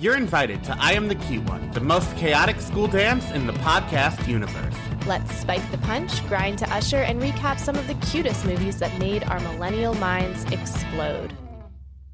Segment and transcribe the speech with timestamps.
[0.00, 3.52] You're invited to I Am the Cute One, the most chaotic school dance in the
[3.54, 4.76] podcast universe.
[5.08, 8.96] Let's spike the punch, grind to Usher, and recap some of the cutest movies that
[9.00, 11.32] made our millennial minds explode.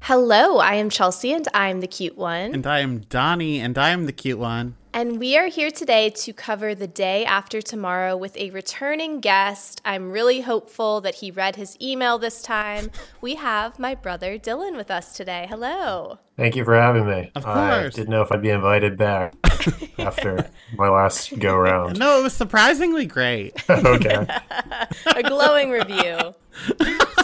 [0.07, 2.53] Hello, I am Chelsea, and I'm the cute one.
[2.53, 4.75] And I am Donny, and I am the cute one.
[4.93, 9.81] And we are here today to cover the day after tomorrow with a returning guest.
[9.83, 12.91] I'm really hopeful that he read his email this time.
[13.19, 15.47] We have my brother Dylan with us today.
[15.49, 16.19] Hello.
[16.37, 17.31] Thank you for having me.
[17.33, 17.57] Of course.
[17.57, 17.95] I course.
[17.95, 19.33] didn't know if I'd be invited back
[19.97, 21.97] after my last go round.
[21.97, 23.55] No, it was surprisingly great.
[23.71, 24.27] okay.
[25.07, 26.35] a glowing review.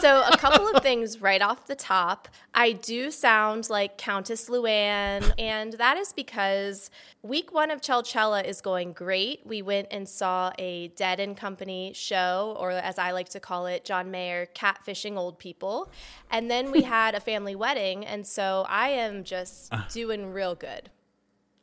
[0.02, 2.28] So, a couple of things right off the top.
[2.56, 6.90] I do sound like Countess Luann, and that is because
[7.22, 9.42] week one of Chelchella is going great.
[9.46, 13.68] We went and saw a Dead and Company show, or as I like to call
[13.68, 15.92] it, John Mayer catfishing old people.
[16.32, 19.88] And then we had a family wedding, and so I am just ah.
[19.92, 20.90] doing real good,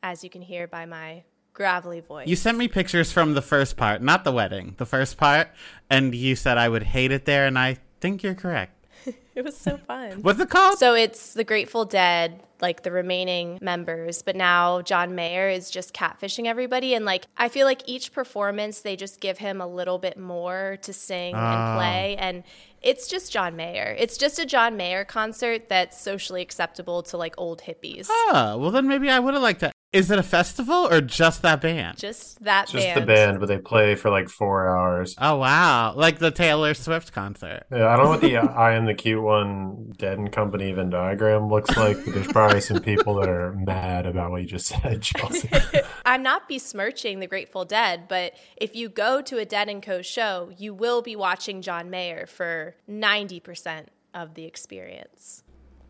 [0.05, 1.25] as you can hear by my
[1.59, 2.27] gravelly voice.
[2.28, 5.48] You sent me pictures from the first part, not the wedding, the first part,
[5.91, 8.87] and you said I would hate it there, and I think you're correct.
[9.34, 10.12] it was so fun.
[10.22, 10.78] What's it called?
[10.78, 15.93] So it's the Grateful Dead, like the remaining members, but now John Mayer is just
[15.93, 16.94] catfishing everybody.
[16.94, 20.78] And like, I feel like each performance, they just give him a little bit more
[20.83, 21.38] to sing Oh.
[21.38, 21.77] and ah.
[21.77, 22.16] play.
[22.19, 22.44] And
[22.83, 23.97] it's just John Mayer.
[23.99, 28.06] It's just a John Mayer concert that's socially acceptable to like old hippies.
[28.10, 29.72] oh, well then maybe I would have liked that.
[29.91, 31.97] Is it a festival or just that band?
[31.97, 33.00] Just that Just band.
[33.00, 35.15] the band, but they play for like four hours.
[35.19, 37.65] Oh wow, like the Taylor Swift concert.
[37.72, 40.71] Yeah, I don't know what the uh, I am the cute one Dead and Company
[40.72, 44.47] Venn diagram looks like, but there's probably some people that are mad about what you
[44.47, 45.48] just said, Chelsea.
[46.04, 50.03] I'm not besmirching the Grateful Dead, but if you go to a Dead and Co
[50.03, 55.44] show, you will be watching John Mayer for 90% of the experience.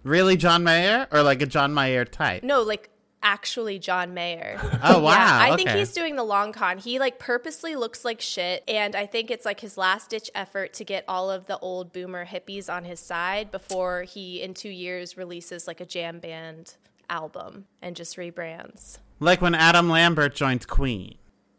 [0.05, 2.45] Really, John Mayer or like a John Mayer type?
[2.45, 2.91] No, like
[3.23, 4.59] actually John Mayer.
[4.83, 6.79] Oh wow, Yeah, I think he's doing the long con.
[6.79, 10.73] He like purposely looks like shit, and I think it's like his last ditch effort
[10.75, 14.69] to get all of the old boomer hippies on his side before he, in two
[14.71, 16.75] years, releases like a jam band
[17.11, 18.99] album and just rebrands.
[19.21, 21.17] like when Adam Lambert joined Queen.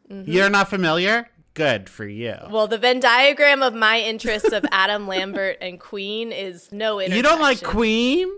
[0.10, 0.32] Mm-hmm.
[0.32, 1.30] You're not familiar?
[1.56, 2.36] Good for you.
[2.50, 7.18] Well, the Venn diagram of my interests of Adam Lambert and Queen is no intersection.
[7.18, 8.30] you don't like Queen?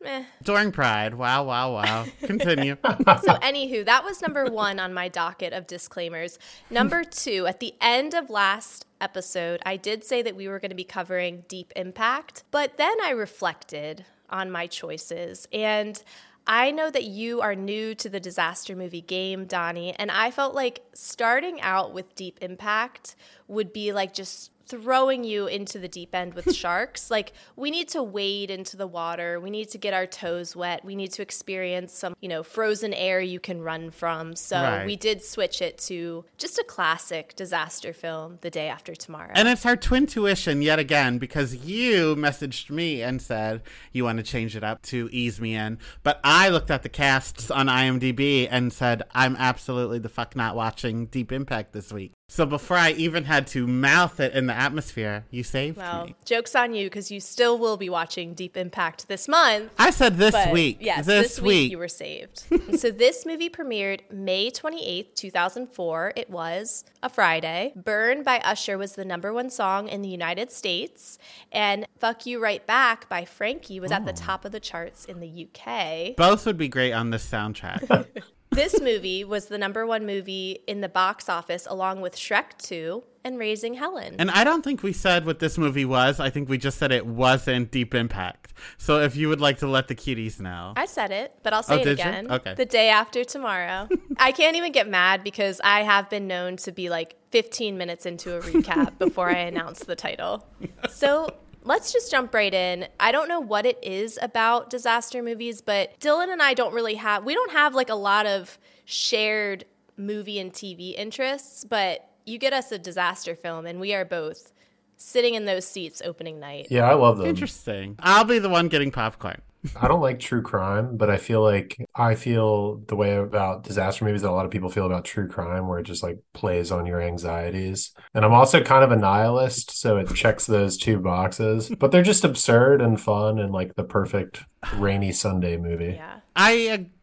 [0.00, 0.24] Meh.
[0.42, 1.14] During Pride.
[1.14, 2.06] Wow, wow, wow.
[2.22, 2.76] Continue.
[2.84, 6.38] So, anywho, that was number one on my docket of disclaimers.
[6.70, 10.70] Number two, at the end of last episode, I did say that we were going
[10.70, 16.02] to be covering Deep Impact, but then I reflected on my choices and
[16.48, 20.54] I know that you are new to the disaster movie game, Donny, and I felt
[20.54, 23.16] like starting out with Deep Impact
[23.48, 27.10] would be like just throwing you into the deep end with sharks.
[27.10, 29.40] Like we need to wade into the water.
[29.40, 30.84] We need to get our toes wet.
[30.84, 34.34] We need to experience some, you know, frozen air you can run from.
[34.36, 34.86] So Right.
[34.86, 39.32] we did switch it to just a classic disaster film, The Day After Tomorrow.
[39.34, 43.62] And it's our twin tuition yet again because you messaged me and said
[43.92, 45.78] you want to change it up to ease me in.
[46.02, 50.56] But I looked at the casts on IMDb and said I'm absolutely the fuck not
[50.56, 52.12] watching Deep Impact this week.
[52.28, 56.16] So before I even had to mouth it in the atmosphere, you saved well, me.
[56.24, 59.70] joke's on you because you still will be watching Deep Impact this month.
[59.78, 60.78] I said this week.
[60.80, 61.70] Yes, this, this, week.
[61.70, 62.44] you were saved.
[62.78, 66.12] so this movie premiered May 28th, 2004.
[66.16, 67.72] It was a Friday.
[67.76, 71.18] Burn by Usher was the number one song in the United States.
[71.52, 75.20] And Fuck You Right Back by Frankee was at the top of the charts in
[75.20, 76.16] the UK.
[76.16, 78.06] Both would be great on this soundtrack.
[78.56, 83.04] This movie was the number one movie in the box office, along with Shrek 2
[83.22, 84.16] and Raising Helen.
[84.18, 86.18] And I don't think we said what this movie was.
[86.20, 88.54] I think we just said it wasn't Deep Impact.
[88.78, 90.72] So if you would like to let the cuties know.
[90.74, 92.04] I said it, but I'll say Oh, it did you?
[92.04, 92.32] again.
[92.32, 92.54] Okay.
[92.54, 93.90] The day after tomorrow.
[94.16, 98.06] I can't even get mad because I have been known to be like 15 minutes
[98.06, 100.46] into a recap before I announce the title.
[100.88, 101.28] So
[101.66, 102.88] let's just jump right in.
[102.98, 106.94] I don't know what it is about disaster movies, but Dylan and I don't really
[106.94, 109.64] have, we don't have like a lot of shared
[109.96, 114.52] movie and TV interests, but you get us a disaster film and we are both
[114.96, 116.68] sitting in those seats opening night.
[116.70, 117.26] Yeah, I love them.
[117.26, 117.96] Interesting.
[117.98, 119.42] I'll be the one getting popcorn.
[119.74, 124.04] I don't like true crime, but I feel like I feel the way about disaster
[124.04, 126.70] movies that a lot of people feel about true crime, where it just like plays
[126.70, 127.92] on your anxieties.
[128.14, 131.70] And I'm also kind of a nihilist, so it checks those two boxes.
[131.86, 135.94] But they're just absurd and fun and like the perfect rainy Sunday movie.
[135.96, 136.20] Yeah.
[136.34, 136.50] I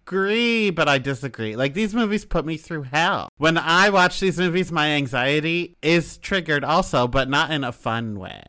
[0.05, 1.55] agree, but I disagree.
[1.55, 3.29] Like these movies put me through hell.
[3.37, 8.19] When I watch these movies, my anxiety is triggered also, but not in a fun
[8.19, 8.43] way.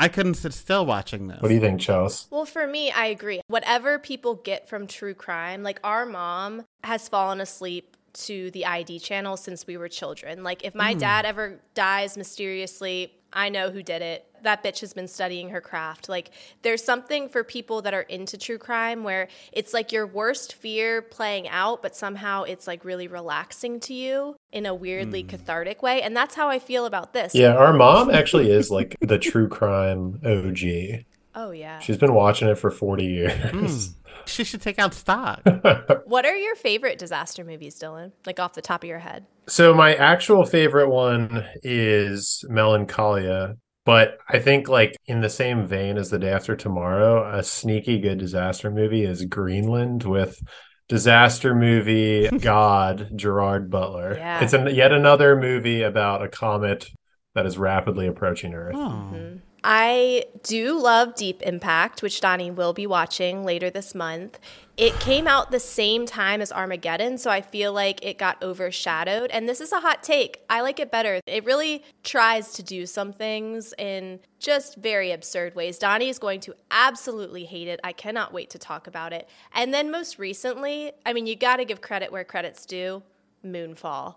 [0.00, 1.42] I couldn't sit still watching this.
[1.42, 2.26] What do you think, Chels?
[2.30, 3.42] Well, for me, I agree.
[3.48, 9.00] Whatever people get from true crime, like our mom has fallen asleep to the ID
[9.00, 10.42] channel since we were children.
[10.42, 11.00] Like, if my hmm.
[11.00, 14.26] dad ever dies mysteriously, I know who did it.
[14.42, 16.08] That bitch has been studying her craft.
[16.08, 16.30] Like,
[16.62, 21.02] there's something for people that are into true crime where it's like your worst fear
[21.02, 25.28] playing out, but somehow it's like really relaxing to you in a weirdly hmm.
[25.28, 26.02] cathartic way.
[26.02, 27.34] And that's how I feel about this.
[27.34, 31.04] Yeah, our mom actually is like the true crime OG.
[31.34, 31.78] Oh, yeah.
[31.78, 33.32] She's been watching it for 40 years.
[33.50, 33.96] Hmm.
[34.26, 35.42] She should take out stock.
[36.04, 38.12] What are your favorite disaster movies, Dylan?
[38.26, 39.26] Like, off the top of your head?
[39.46, 43.54] So my actual favorite one is Melancholia,
[43.90, 47.98] but I think like in the same vein as The Day After Tomorrow, a sneaky
[47.98, 50.40] good disaster movie is Greenland with
[50.88, 54.14] disaster movie god Gerard Butler.
[54.16, 54.44] Yeah.
[54.44, 56.88] It's an, yet another movie about a comet
[57.34, 58.74] that is rapidly approaching Earth.
[58.76, 59.10] Oh.
[59.12, 59.36] Mm-hmm.
[59.62, 64.38] I do love Deep Impact, which Donny will be watching later this month.
[64.78, 69.30] It came out the same time as Armageddon, so I feel like it got overshadowed.
[69.30, 70.40] And this is a hot take.
[70.48, 71.20] I like it better.
[71.26, 75.76] It really tries to do some things in just very absurd ways.
[75.76, 77.80] Donny is going to absolutely hate it.
[77.84, 79.28] I cannot wait to talk about it.
[79.52, 83.02] And then most recently, I mean, you got to give credit where credit's due
[83.44, 84.14] Moonfall.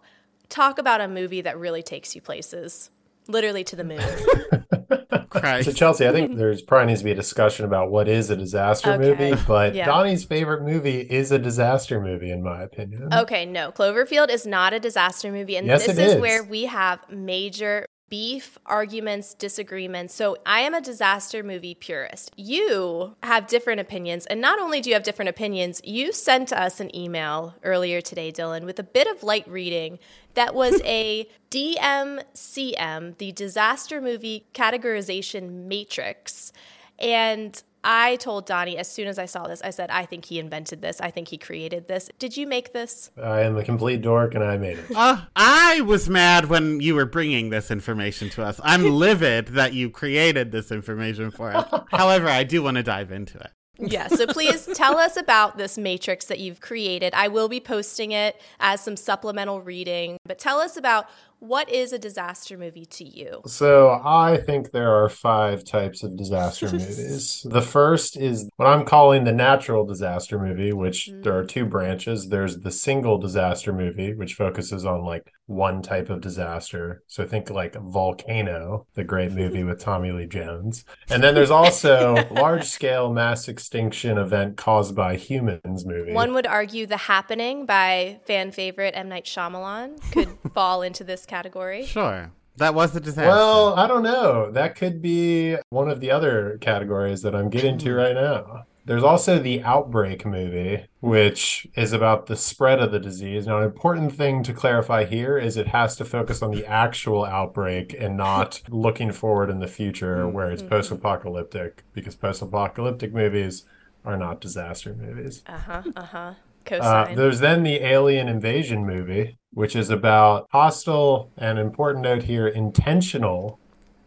[0.47, 2.89] Talk about a movie that really takes you places,
[3.27, 4.01] literally to the moon.
[5.29, 5.65] Christ.
[5.67, 8.35] So Chelsea, I think there's probably needs to be a discussion about what is a
[8.35, 9.03] disaster Okay.
[9.31, 9.85] movie, but Yeah.
[9.85, 13.09] Donny's favorite movie is a disaster movie, in my opinion.
[13.13, 13.71] Okay, no.
[13.71, 15.55] Cloverfield is not a disaster movie.
[15.57, 16.21] And Yes, this it is is.
[16.21, 20.13] where we have major beef, arguments, disagreements.
[20.13, 22.31] So I am a disaster movie purist.
[22.35, 24.27] You have different opinions.
[24.27, 28.31] And not only do you have different opinions, you sent us an email earlier today,
[28.31, 29.97] Dylan, with a bit of light reading
[30.33, 36.51] that was a DMCM, the disaster movie categorization matrix.
[36.99, 40.39] And I told Donny as soon as I saw this, I said, I think he
[40.39, 41.01] invented this.
[41.01, 42.09] I think he created this.
[42.17, 43.11] Did you make this?
[43.21, 44.85] I am a complete dork, and I made it.
[44.95, 48.59] Uh, I was mad when you were bringing this information to us.
[48.63, 51.83] I'm livid that you created this information for us.
[51.91, 53.51] However, I do want to dive into it.
[53.79, 57.13] Yeah, so please tell us about this matrix that you've created.
[57.15, 61.07] I will be posting it as some supplemental reading, but tell us about
[61.43, 63.41] what is a disaster movie to you?
[63.45, 67.45] So I think there are five types of disaster movies.
[67.49, 71.21] The first is what I'm calling the natural disaster movie, which mm.
[71.21, 72.29] there are two branches.
[72.29, 77.03] There's the single disaster movie, which focuses on like one type of disaster.
[77.07, 80.85] So think like Volcano, the great movie with Tommy Lee Jones.
[81.09, 86.13] And then there's also large scale mass extinction event caused by humans movie.
[86.13, 89.09] One would argue The Happening by fan favorite M.
[89.09, 91.83] Night Shyamalan could fall into this category.
[91.83, 92.31] Sure.
[92.57, 93.27] That was the disaster.
[93.27, 94.51] Well, I don't know.
[94.51, 98.65] That could be one of the other categories that I'm getting to right now.
[98.85, 103.47] There's also the Outbreak movie, which is about the spread of the disease.
[103.47, 107.23] Now, an important thing to clarify here is it has to focus on the actual
[107.23, 113.13] outbreak and not looking forward in the future where it's post apocalyptic, because post apocalyptic
[113.13, 113.63] movies
[114.05, 115.43] are not disaster movies.
[115.47, 116.33] Uh huh, uh huh.
[116.71, 122.47] Uh, there's then the Alien Invasion movie, which is about hostile and important note here
[122.47, 123.59] intentional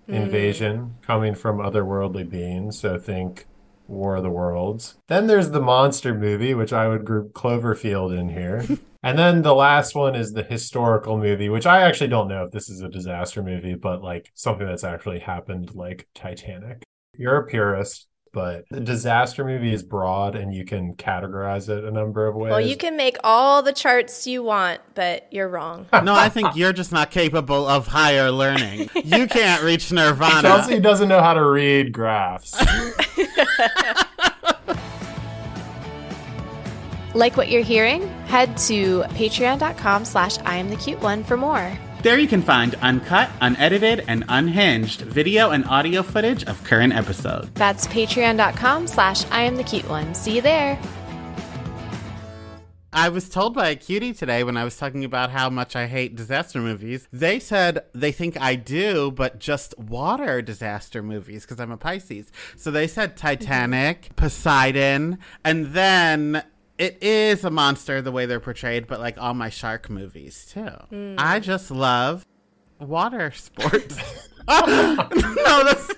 [0.09, 2.79] invasion coming from otherworldly beings.
[2.79, 3.47] So think
[3.89, 4.97] War of the Worlds.
[5.09, 8.65] Then there's the monster movie, which I would group Cloverfield in here.
[9.03, 12.53] and then the last one is the historical movie, which I actually don't know if
[12.53, 16.83] this is a disaster movie, but like something that's actually happened, like Titanic.
[17.17, 18.09] You're a purist.
[18.33, 22.51] But the disaster movie is broad and you can categorize it a number of ways.
[22.51, 25.87] Well, you can make all the charts you want, but you're wrong.
[26.07, 28.91] No, I think you're just not capable of higher learning.
[29.05, 30.43] You can't reach nirvana.
[30.43, 32.55] Chelsea doesn't know how to read graphs.
[37.15, 38.07] Like what you're hearing?
[38.27, 41.73] Head to patreon.com slash I am the cute one for more.
[42.07, 47.51] There you can find uncut, unedited, and unhinged video and audio footage of current episodes.
[47.55, 50.15] That's patreon.com slash I am the cute one.
[50.15, 50.79] See you there.
[52.93, 55.89] I was told by a cutie today when I was talking about how much I
[55.89, 57.09] hate disaster movies.
[57.13, 62.31] They said they think I do, but just water disaster movies because I'm a Pisces.
[62.57, 66.45] So they said Titanic, Poseidon, and then
[66.79, 70.69] it is a monster the way they're portrayed, but like all my shark movies too.
[70.91, 71.15] Hmm.
[71.19, 72.25] I just love
[72.79, 73.97] water sports.
[74.49, 75.09] no,
[75.65, 75.91] that's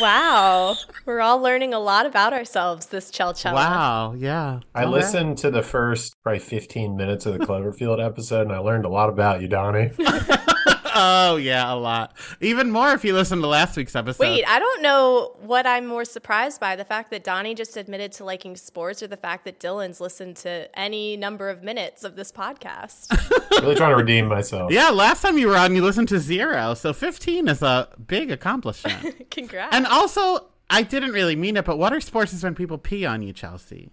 [0.00, 0.76] Wow.
[1.04, 3.52] We're all learning a lot about ourselves this Chelchella.
[3.54, 4.14] wow.
[4.16, 4.90] Yeah, I Okay.
[4.90, 8.88] listened to the first probably 15 minutes of the Cloverfield episode and I learned a
[8.88, 9.90] lot about you, Donny.
[10.94, 12.14] Oh yeah, a lot.
[12.40, 14.20] Even more if you listen to last week's episode.
[14.22, 18.12] Wait, I don't know what I'm more surprised by the fact that Donny just admitted
[18.12, 22.16] to liking sports or the fact that Dylan's listened to any number of minutes of
[22.16, 23.10] this podcast.
[23.62, 24.72] really trying to redeem myself.
[24.72, 28.30] Yeah, last time you were on, you listened to zero, so fifteen is a big
[28.30, 29.30] accomplishment.
[29.30, 29.74] Congrats.
[29.74, 33.22] and also, I didn't really mean it, but water sports is when people pee on
[33.22, 33.90] you, Chelsea.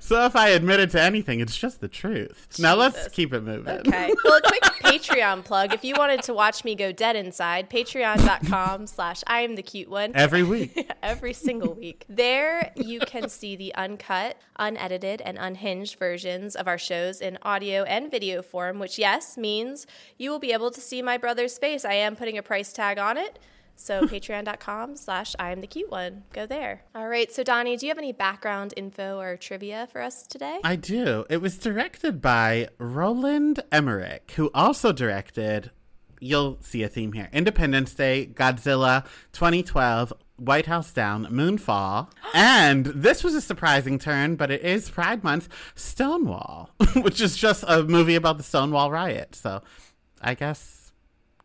[0.00, 2.58] So if I admitted to anything, it's just the truth.
[2.58, 3.78] Now let's keep it moving.
[3.86, 4.14] Okay.
[4.24, 5.72] Well, a quick Patreon plug.
[5.72, 9.88] If you wanted to watch me go dead inside, patreon.com slash I am the cute
[9.88, 10.12] one.
[10.14, 10.90] Every week.
[11.02, 12.04] Every single week.
[12.08, 17.82] There you can see the uncut, unedited, and unhinged versions of our shows in audio
[17.84, 21.84] and video form, which, yes, means you will be able to see my brother's face.
[21.84, 23.38] I am putting a price tag on it.
[23.78, 26.24] So patreon.com slash I am the cute one.
[26.32, 26.82] Go there.
[26.94, 27.32] All right.
[27.32, 30.58] So Donny, do you have any background info or trivia for us today?
[30.64, 31.24] I do.
[31.30, 35.70] It was directed by Roland Emmerich, who also directed,
[36.20, 43.24] you'll see a theme here Independence Day, Godzilla, 2012, White House Down, Moonfall, and this
[43.24, 48.14] was a surprising turn, but it is Pride Month, Stonewall, which is just a movie
[48.14, 49.34] about the Stonewall riot.
[49.34, 49.62] So
[50.20, 50.77] I guess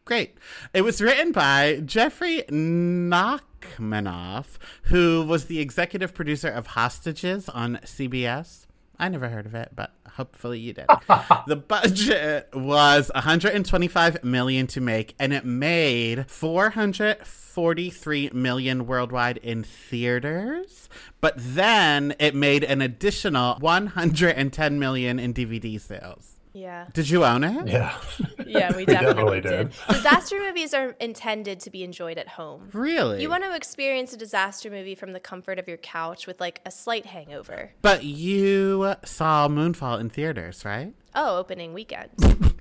[0.05, 0.37] Great.
[0.73, 8.65] It was written by Jeffrey Nachmanoff, who was the executive producer of Hostages on CBS.
[8.99, 10.87] I never heard of it, but hopefully you did.
[11.47, 20.89] the budget was 125 million to make, and it made 443 million worldwide in theaters.
[21.21, 26.32] But then it made an additional 110 million in DVD sales.
[26.53, 26.85] Yeah.
[26.93, 27.67] Did you own it?
[27.67, 27.97] Yeah.
[28.45, 29.69] Yeah, we definitely definitely, did.
[29.71, 29.73] did.
[29.89, 32.69] Disaster movies are intended to be enjoyed at home.
[32.73, 33.21] Really?
[33.23, 36.61] You want to experience a disaster movie from the comfort of your couch with like
[36.65, 37.71] a slight hangover.
[37.81, 40.93] But you saw Moonfall in theaters, right?
[41.15, 42.09] Oh, opening weekend.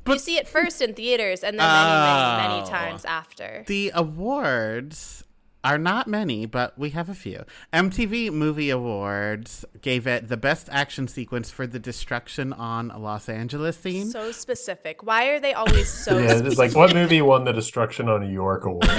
[0.09, 2.71] you see it first in theaters and then many, many, many Oh.
[2.71, 3.65] times after.
[3.67, 5.25] The awards
[5.65, 7.45] are not many, but we have a few.
[7.73, 13.77] MTV Movie Awards gave it the best action sequence for the destruction on Los Angeles
[13.77, 14.11] scene.
[14.11, 15.03] So specific.
[15.03, 18.33] Why are they always so Yeah, it's like what movie won the Destruction on New
[18.33, 18.89] York award?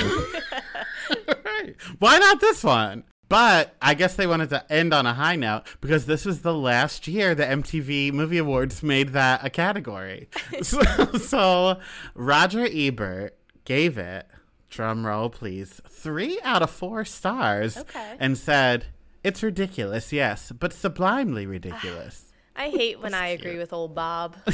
[1.45, 1.75] Right.
[1.99, 3.03] Why not this one?
[3.29, 6.53] But I guess they wanted to end on a high note because this was the
[6.53, 10.29] last year the MTV Movie Awards made that a category.
[10.61, 10.81] so,
[11.21, 11.79] so
[12.15, 14.27] Roger Ebert gave it,
[14.73, 18.15] drum roll please, three out of four stars Okay.
[18.19, 18.85] and said,
[19.23, 22.33] It's ridiculous, yes, but sublimely ridiculous.
[22.55, 24.35] I hate when I agree with old Bob.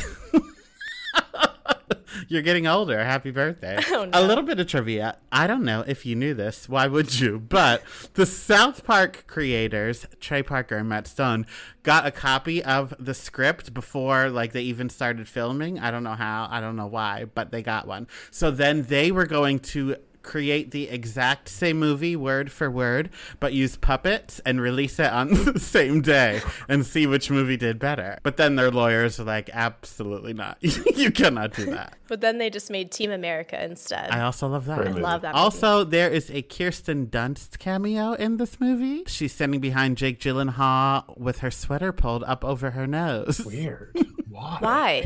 [2.28, 3.04] You're getting older.
[3.04, 3.80] Happy birthday.
[3.92, 5.18] Oh, A little bit of trivia.
[5.32, 6.68] I don't know if you knew this.
[6.70, 7.40] Why would you?
[7.40, 7.82] But
[8.14, 11.46] the South Park creators, Trey Parker and Matt Stone,
[11.84, 15.80] got a copy of the script before like they even started filming.
[15.80, 18.08] I don't know how, I don't know why, but they got one.
[18.32, 19.96] So then they were going to
[20.30, 23.10] create the exact same movie word for word,
[23.40, 27.80] but use puppets and release it on the same day and see which movie did
[27.80, 28.20] better.
[28.22, 30.60] But then their lawyers are like, absolutely not.
[30.62, 31.96] you cannot do that.
[32.10, 34.10] But then they just made Team America instead.
[34.10, 34.80] I also love that.
[34.80, 35.44] I love that movie.
[35.44, 39.04] Also, there is a Kirsten Dunst cameo in this movie.
[39.06, 43.46] She's standing behind Jake Gyllenhaal with her sweater pulled up over her nose.
[43.46, 43.96] Weird.
[44.28, 44.58] Why?
[44.60, 45.04] Why?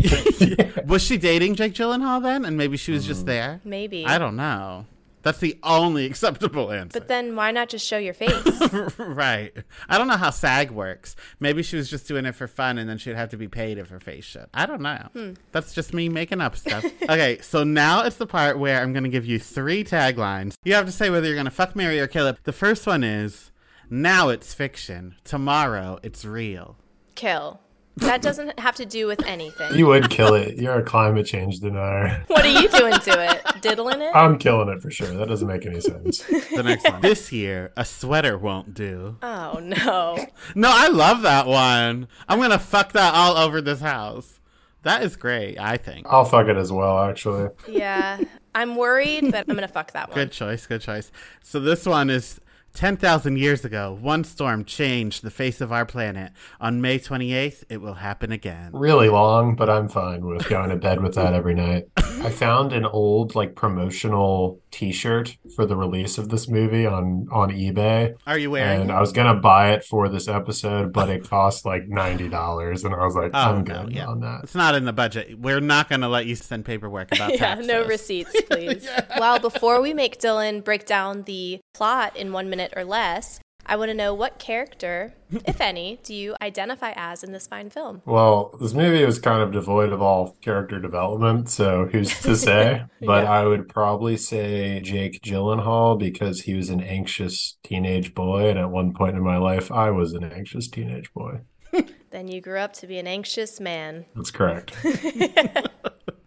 [0.86, 2.46] was she dating Jake Gyllenhaal then?
[2.46, 3.27] And maybe she was just mm.
[3.27, 3.60] there?
[3.65, 4.06] Maybe.
[4.06, 4.86] I don't know.
[5.24, 7.00] That's the only acceptable answer.
[7.00, 8.34] But then why not just show your face?
[8.98, 9.53] right.
[9.89, 11.15] I don't know how SAG works.
[11.39, 13.77] Maybe she was just doing it for fun and then she'd have to be paid
[13.77, 14.48] if her face showed.
[14.53, 15.10] I don't know.
[15.13, 15.34] Hmm.
[15.51, 16.86] That's just me making up stuff.
[17.03, 20.56] okay, so now it's the part where I'm going to give you three taglines.
[20.63, 22.44] You have to say whether you're going to fuck, marry, or kill it.
[22.44, 23.51] The first one is
[23.89, 26.77] now it's fiction, tomorrow it's real.
[27.15, 27.60] Kill.
[27.97, 29.75] That doesn't have to do with anything.
[29.75, 30.57] You would kill it.
[30.57, 32.23] You're a climate change denier.
[32.27, 33.62] What are you doing to it?
[33.62, 34.12] Diddling it?
[34.15, 35.07] I'm killing it for sure.
[35.07, 36.23] That doesn't make any sense.
[36.53, 37.01] The next one.
[37.01, 39.17] This year, a sweater won't do.
[39.21, 40.17] Oh no.
[40.55, 42.07] No, I love that one.
[42.27, 44.39] I'm going to fuck that all over this house.
[44.83, 46.07] That is great, I think.
[46.09, 47.50] I'll fuck it as well, actually.
[47.69, 48.19] Yeah.
[48.55, 50.15] I'm worried, but I'm gonna fuck that one.
[50.15, 51.12] Good choice, good choice.
[51.41, 52.39] So this one is
[52.74, 53.98] 10,000 years ago.
[54.00, 56.32] One storm changed the face of our planet.
[56.60, 58.72] On May 28th, it will happen again.
[58.74, 61.86] Really long, but I'm fine with going to bed with that every night.
[61.98, 67.50] I found an old like promotional T-shirt for the release of this movie on on
[67.51, 68.92] eBay, Are you wearing and?
[68.92, 72.94] I was gonna buy it for this episode, but it cost like ninety dollars, and
[72.94, 74.08] I was like, Oh, I'm no, good yeah.
[74.08, 74.42] on that.
[74.44, 75.39] It's not in the budget.
[75.39, 77.34] We're not going to let you send paperwork about that.
[77.39, 77.68] Yeah, taxes.
[77.68, 78.88] no receipts, please.
[79.20, 83.75] Well, before we make Dylan break down the plot in one minute or less, I
[83.77, 88.01] want to know what character, if any, do you identify as in this fine film?
[88.05, 92.84] Well, this movie was kind of devoid of all character development, so who's to say?
[93.01, 93.32] But Yeah.
[93.32, 98.70] I would probably say Jake Gyllenhaal because he was an anxious teenage boy, and at
[98.70, 101.41] one point in my life, I was an anxious teenage boy.
[102.12, 104.05] Then you grew up to be an anxious man.
[104.15, 104.75] That's correct.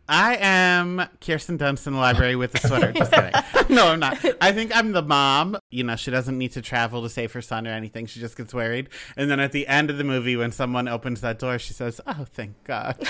[0.08, 2.92] I am Kirsten Dunst in the library with a sweater.
[2.92, 3.32] Just kidding.
[3.68, 4.24] No, I'm not.
[4.40, 5.56] I think I'm the mom.
[5.72, 8.06] You know, she doesn't need to travel to save her son or anything.
[8.06, 8.88] She just gets worried.
[9.16, 12.00] And then at the end of the movie, when someone opens that door, she says,
[12.06, 12.94] Oh, thank God.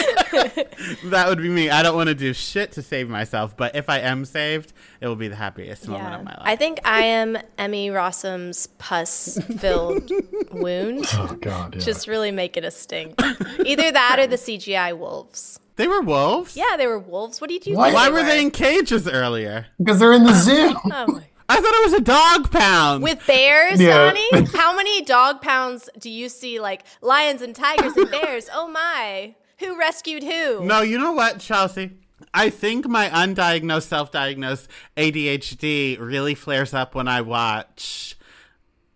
[1.04, 1.70] that would be me.
[1.70, 5.06] I don't want to do shit to save myself, but if I am saved, it
[5.08, 6.42] will be the happiest moment of my life.
[6.42, 10.10] I think I am Emmy Rossum's pus-filled
[10.52, 11.04] wound.
[11.14, 11.80] Oh God, yeah.
[11.80, 13.20] Just really make it a stink.
[13.64, 15.58] Either that or the CGI wolves.
[15.76, 16.56] they were wolves?
[16.56, 17.40] Yeah, they were wolves.
[17.40, 17.86] What did you What?
[17.86, 17.96] think?
[17.96, 19.66] Why were they in cages earlier?
[19.78, 20.74] because they're in the zoo.
[20.92, 21.20] Oh
[21.52, 23.02] I thought it was a dog pound.
[23.02, 24.12] With bears, Yeah.
[24.12, 24.46] Donny?
[24.54, 28.48] How many dog pounds do you see like lions and tigers and bears?
[28.54, 29.34] Oh my.
[29.60, 30.64] Who rescued who?
[30.64, 31.92] No, you know what, Chelsea?
[32.34, 38.16] I think my undiagnosed, self diagnosed ADHD really flares up when I watch.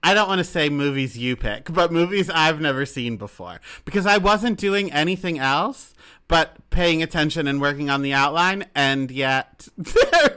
[0.03, 3.61] I don't want to say movies you pick, but movies I've never seen before.
[3.87, 5.95] Because I wasn't doing anything else
[6.29, 9.69] but paying attention and working on the outline, and yet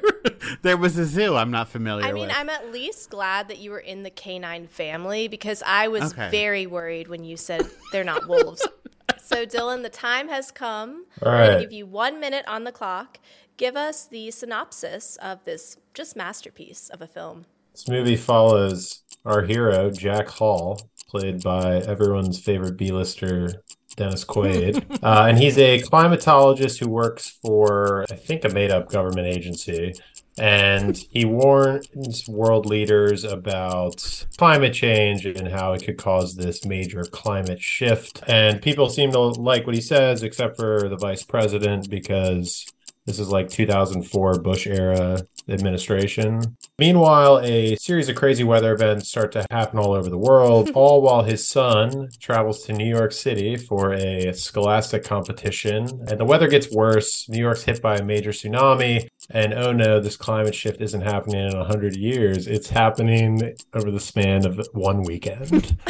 [0.62, 2.10] there was a zoo I'm not familiar with.
[2.10, 2.36] I mean, with.
[2.38, 6.30] I'm at least glad that you were in the canine family because I was Okay.
[6.30, 8.66] very worried when you said they're not wolves.
[9.28, 11.06] So, Dylan, the time has come.
[11.22, 13.20] All We're going to give you one minute on the clock.
[13.58, 17.46] Give us the synopsis of this just masterpiece of a film.
[17.74, 23.64] This movie follows our hero, Jack Hall, played by everyone's favorite B-lister,
[23.98, 24.78] Dennis Quaid.
[25.04, 29.94] uh, and he's a climatologist who works for, I think, a made-up government agency.
[30.40, 37.04] And he warns world leaders about climate change and how it could cause this major
[37.04, 38.22] climate shift.
[38.28, 42.66] And people seem to like what he says, except for the vice president, because
[43.08, 46.42] this is like 2004 Bush era administration.
[46.78, 51.02] Meanwhile, a series of crazy weather events start to happen all over the world, all
[51.02, 55.88] while his son travels to New York City for a scholastic competition.
[56.10, 57.28] And the weather gets worse.
[57.30, 59.08] New York's hit by a major tsunami.
[59.30, 62.46] And oh no, this climate shift isn't happening in 100 years.
[62.46, 65.78] It's happening over the span of one weekend.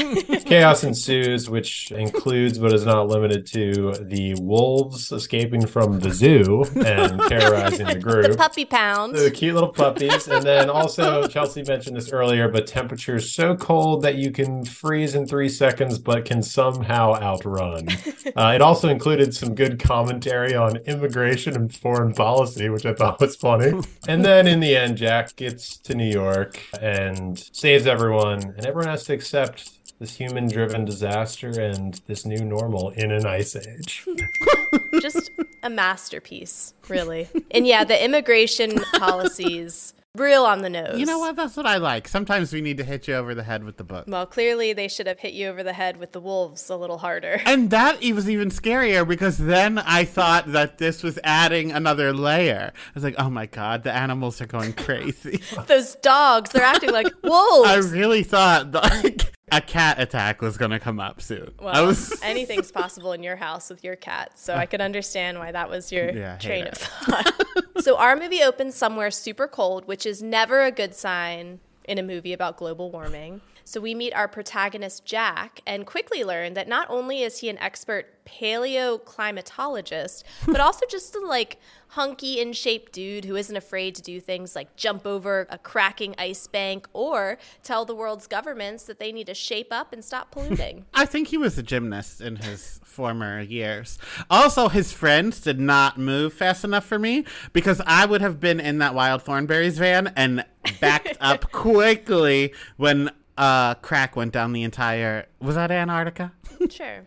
[0.45, 6.63] Chaos ensues, which includes but is not limited to the wolves escaping from the zoo
[6.85, 8.37] and terrorizing the The group.
[8.37, 9.15] puppy pound.
[9.15, 10.27] The cute little puppies.
[10.27, 15.15] And then also, Chelsea mentioned this earlier, but temperatures so cold that you can freeze
[15.15, 17.87] in three seconds, but can somehow outrun.
[18.35, 23.19] Uh, it also included some good commentary on immigration and foreign policy, which I thought
[23.21, 23.71] was funny.
[24.07, 28.89] And then in the end, Jack gets to New York and saves everyone, and everyone
[28.89, 34.05] has to accept this human driven disaster and this new normal in an ice age.
[35.01, 35.31] just
[35.63, 37.27] a masterpiece, really.
[37.51, 40.99] And yeah, the immigration policies, real on the nose.
[40.99, 41.35] you know what?
[41.35, 42.07] That's what I like.
[42.07, 44.05] Sometimes we need to hit you over the head with the book.
[44.07, 46.97] Well, clearly they should have hit you over the head with the wolves a little
[46.97, 47.41] harder.
[47.45, 52.71] And that was even scarier because then I thought that this was adding another layer.
[52.75, 55.41] I was like, oh my God, the animals are going crazy.
[55.67, 57.69] Those dogs, they're acting like wolves.
[57.69, 61.51] I really thought, like, a cat attack was going to come up soon.
[61.59, 65.39] Well, I was anything's possible in your house with your cat, so I could understand
[65.39, 66.73] why that was your Yeah, train it.
[66.73, 67.33] of thought.
[67.79, 72.03] so our movie opens somewhere super cold, which is never a good sign in a
[72.03, 73.39] movie about global warming.
[73.67, 77.57] So we meet our protagonist Jack and quickly learn that not only is he an
[77.57, 84.01] expert paleoclimatologist, but also just a like hunky in shape dude who isn't afraid to
[84.01, 88.99] do things like jump over a cracking ice bank or tell the world's governments that
[88.99, 90.85] they need to shape up and stop polluting.
[90.93, 93.99] I think he was a gymnast in his former years.
[94.29, 98.61] Also, his friends did not move fast enough for me because I would have been
[98.61, 100.45] in that Wild Thornberrys van and
[100.79, 105.27] backed up quickly when uh, crack went down the entire.
[105.39, 106.33] Was that Antarctica?
[106.69, 107.05] sure.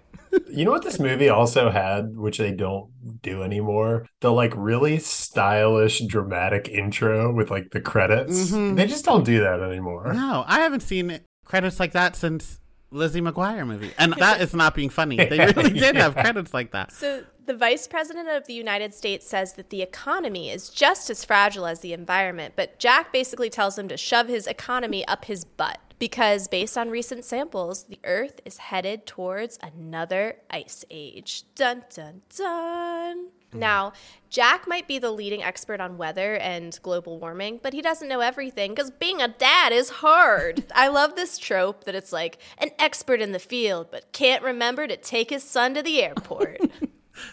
[0.48, 2.88] You know what this movie also had, which they don't
[3.20, 4.06] do anymore?
[4.20, 8.50] The like really stylish, dramatic intro with like the credits.
[8.50, 10.12] They just don't do that anymore.
[10.12, 12.60] No, I haven't seen credits like that since
[12.92, 15.16] Lizzie McGuire movie, and that is not being funny.
[15.16, 16.92] They really did have credits like that.
[16.92, 21.24] So, the Vice President of the United States says that the economy is just as
[21.24, 25.44] fragile as the environment, but Jack basically tells him to shove his economy up his
[25.44, 31.44] butt because, based on recent samples, the Earth is headed towards another ice age.
[31.54, 33.28] Dun dun dun.
[33.52, 33.58] Mm.
[33.58, 33.92] Now,
[34.30, 38.20] Jack might be the leading expert on weather and global warming, but he doesn't know
[38.20, 40.64] everything because being a dad is hard.
[40.74, 44.86] I love this trope that it's like an expert in the field, but can't remember
[44.86, 46.60] to take his son to the airport.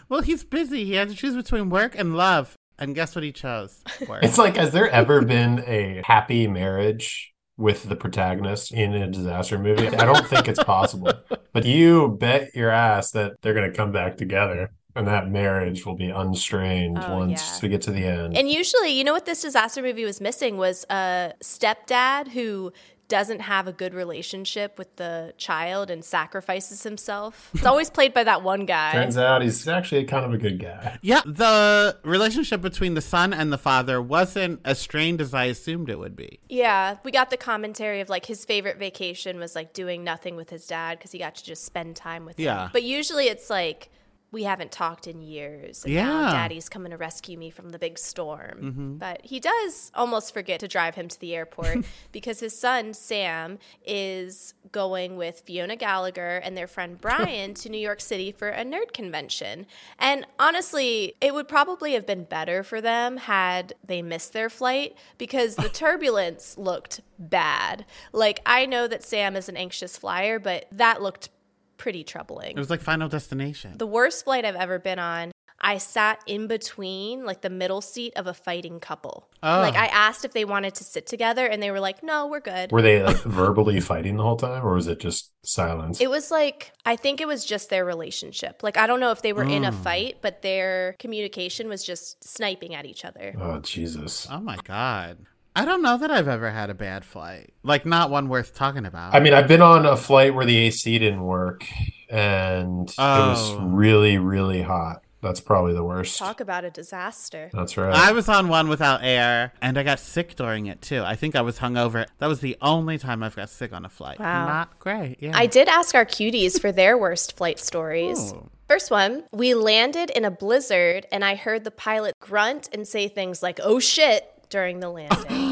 [0.10, 0.84] Well, he's busy.
[0.84, 3.82] He had to choose between work and love, and guess what he chose?
[4.08, 4.22] Work.
[4.22, 9.58] It's like, has there ever been a happy marriage with the protagonist in a disaster
[9.58, 9.88] movie?
[9.88, 11.12] I don't think it's possible.
[11.54, 15.86] But you bet your ass that they're going to come back together and that marriage
[15.86, 17.60] will be unstrained Oh, once yeah.
[17.62, 18.36] we get to the end.
[18.38, 22.72] And usually, you know what this disaster movie was missing was a stepdad who
[23.08, 27.50] doesn't have a good relationship with the child and sacrifices himself.
[27.54, 28.92] It's always played by that one guy.
[28.92, 30.98] Turns out he's actually kind of a good guy.
[31.02, 35.90] Yeah, the relationship between the son and the father wasn't as strained as I assumed
[35.90, 36.40] it would be.
[36.50, 40.50] Yeah, we got the commentary of like his favorite vacation was like doing nothing with
[40.50, 42.66] his dad because he got to just spend time with Yeah.
[42.66, 42.70] him.
[42.74, 43.90] But usually it's like
[44.32, 45.86] we haven't talked in years.
[45.86, 46.30] And Yeah.
[46.32, 48.60] daddy's coming to rescue me from the big storm.
[48.62, 48.94] Mm-hmm.
[48.98, 53.58] But he does almost forget to drive him to the airport because his son, Sam,
[53.86, 58.66] is going with Fiona Gallagher and their friend Brian to New York City for a
[58.66, 59.66] nerd convention.
[59.98, 64.98] And honestly, it would probably have been better for them had they missed their flight
[65.18, 67.86] because the turbulence looked bad.
[68.12, 71.30] Like, I know that Sam is an anxious flyer, but that looked
[71.78, 72.52] pretty troubling.
[72.52, 73.78] It was like Final Destination.
[73.78, 78.14] The worst flight I've ever been on, I sat in between, like the middle seat
[78.16, 79.28] of a fighting couple.
[79.42, 79.60] Oh.
[79.60, 82.40] Like I asked if they wanted to sit together, and they were like, "No, we're
[82.40, 86.00] good." Were they like verbally fighting the whole time or was it just silence?
[86.00, 88.62] It was like I think it was just their relationship.
[88.62, 89.82] Like I don't know if they were in a hmm.
[89.82, 93.34] fight, but their communication was just sniping at each other.
[93.40, 94.28] oh, Jesus.
[94.30, 95.18] oh my god.
[95.58, 97.54] I don't know that I've ever had a bad flight.
[97.64, 99.16] Like not one worth talking about.
[99.16, 101.66] I mean, I've been on a flight where the AC didn't work
[102.10, 103.60] and it was Oh.
[103.66, 105.02] really, really hot.
[105.20, 106.20] That's probably the worst.
[106.20, 107.50] Talk about a disaster.
[107.52, 107.92] That's right.
[107.94, 111.02] I was on one without air and I got sick during it too.
[111.04, 112.06] I think I was hungover.
[112.20, 114.20] That was the only time I've got sick on a flight.
[114.20, 114.46] Wow.
[114.46, 115.18] Not great.
[115.20, 115.32] Yeah.
[115.34, 118.32] I did ask our cuties for their worst flight stories.
[118.36, 118.50] Oh.
[118.70, 123.08] First one, we landed in a blizzard and I heard the pilot grunt and say
[123.08, 125.47] things like, oh shit, during the landing.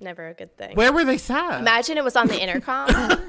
[0.00, 0.74] Never a good thing.
[0.74, 1.60] Where were they sat?
[1.60, 2.88] Imagine it was on the intercom.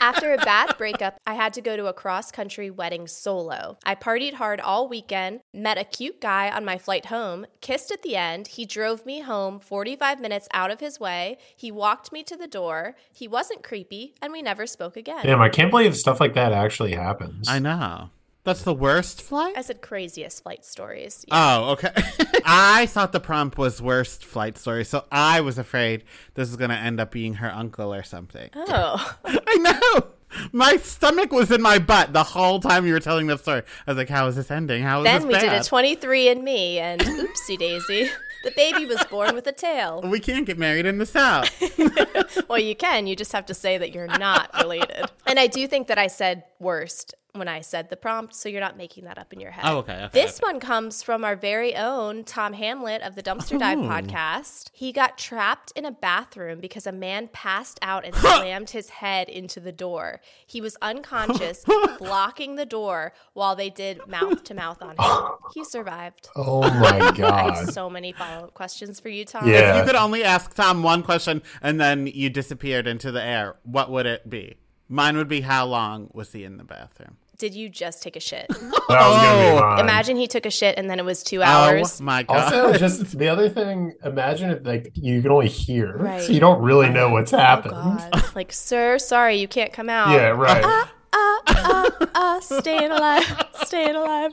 [0.00, 3.76] After a bad breakup, I had to go to a cross country wedding solo.
[3.84, 8.02] I partied hard all weekend, met a cute guy on my flight home, kissed at
[8.02, 8.46] the end.
[8.48, 11.38] He drove me home 45 minutes out of his way.
[11.56, 12.96] He walked me to the door.
[13.12, 15.24] He wasn't creepy, and we never spoke again.
[15.24, 17.48] Damn, I can't believe stuff like that actually happens.
[17.48, 18.10] I know.
[18.42, 19.54] That's the worst flight?
[19.56, 21.26] I said craziest flight stories.
[21.30, 21.92] Oh, okay.
[22.44, 26.70] I thought the prompt was worst flight story, so I was afraid this was going
[26.70, 28.48] to end up being her uncle or something.
[28.54, 30.06] Oh, I know.
[30.52, 33.62] My stomach was in my butt the whole time you were telling that story.
[33.86, 34.82] I was like, how is this ending?
[34.82, 38.10] How is then this Then we did a 23 and me, and oopsie daisy.
[38.42, 40.00] The baby was born with a tail.
[40.02, 41.50] we can't get married in the South.
[42.48, 43.06] Well, you can.
[43.06, 45.06] You just have to say that you're not related.
[45.26, 48.60] and I do think that I said worst when I said the prompt, so you're
[48.60, 49.64] not making that up in your head.
[49.66, 50.52] Oh, okay, okay, this okay.
[50.52, 53.82] one comes from our very own Tom Hamlet of the Dumpster Dive Ooh.
[53.82, 54.70] podcast.
[54.72, 59.28] He got trapped in a bathroom because a man passed out and slammed his head
[59.28, 60.20] into the door.
[60.46, 61.64] He was unconscious,
[61.98, 65.36] blocking the door while they did mouth to mouth on him.
[65.54, 66.28] He survived.
[66.36, 67.70] Oh my I have god.
[67.70, 69.48] so many follow up questions for you, Tom.
[69.48, 69.70] Yeah.
[69.72, 73.56] If you could only ask Tom one question and then you disappeared into the air,
[73.62, 74.56] what would it be?
[74.92, 77.16] Mine would be how long was he in the bathroom?
[77.38, 78.46] Did you just take a shit?
[78.90, 79.60] That was gonna be Oh.
[79.60, 79.78] mine.
[79.80, 82.00] Imagine he took a shit and then it was two hours.
[82.00, 82.52] Oh my god.
[82.52, 86.20] Also, just the other thing, imagine if like you can only hear, Right.
[86.20, 87.72] so you don't really know what's Oh happened.
[87.74, 88.24] God!
[88.34, 90.10] Like, sir, sorry, you can't come out.
[90.12, 90.62] Yeah, right.
[90.64, 94.32] Ah, ah, ah, staying alive, staying alive.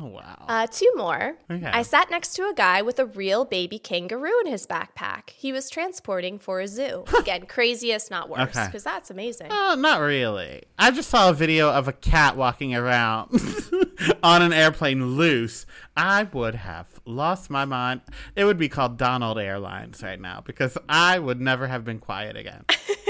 [0.00, 0.44] Oh wow.
[0.48, 1.34] Uh, two more.
[1.50, 1.66] Okay.
[1.66, 5.30] I sat next to a guy with a real baby kangaroo in his backpack.
[5.30, 7.04] He was transporting for a zoo.
[7.18, 8.66] Again, craziest, not worse, Okay.
[8.66, 9.48] because that's amazing.
[9.50, 10.62] Oh, not really.
[10.78, 13.30] I just saw a video of a cat walking around
[14.22, 15.66] on an airplane loose.
[15.96, 18.00] I would have lost my mind.
[18.34, 22.34] It would be called Donald Airlines right now because I would never have been quiet
[22.36, 22.64] again.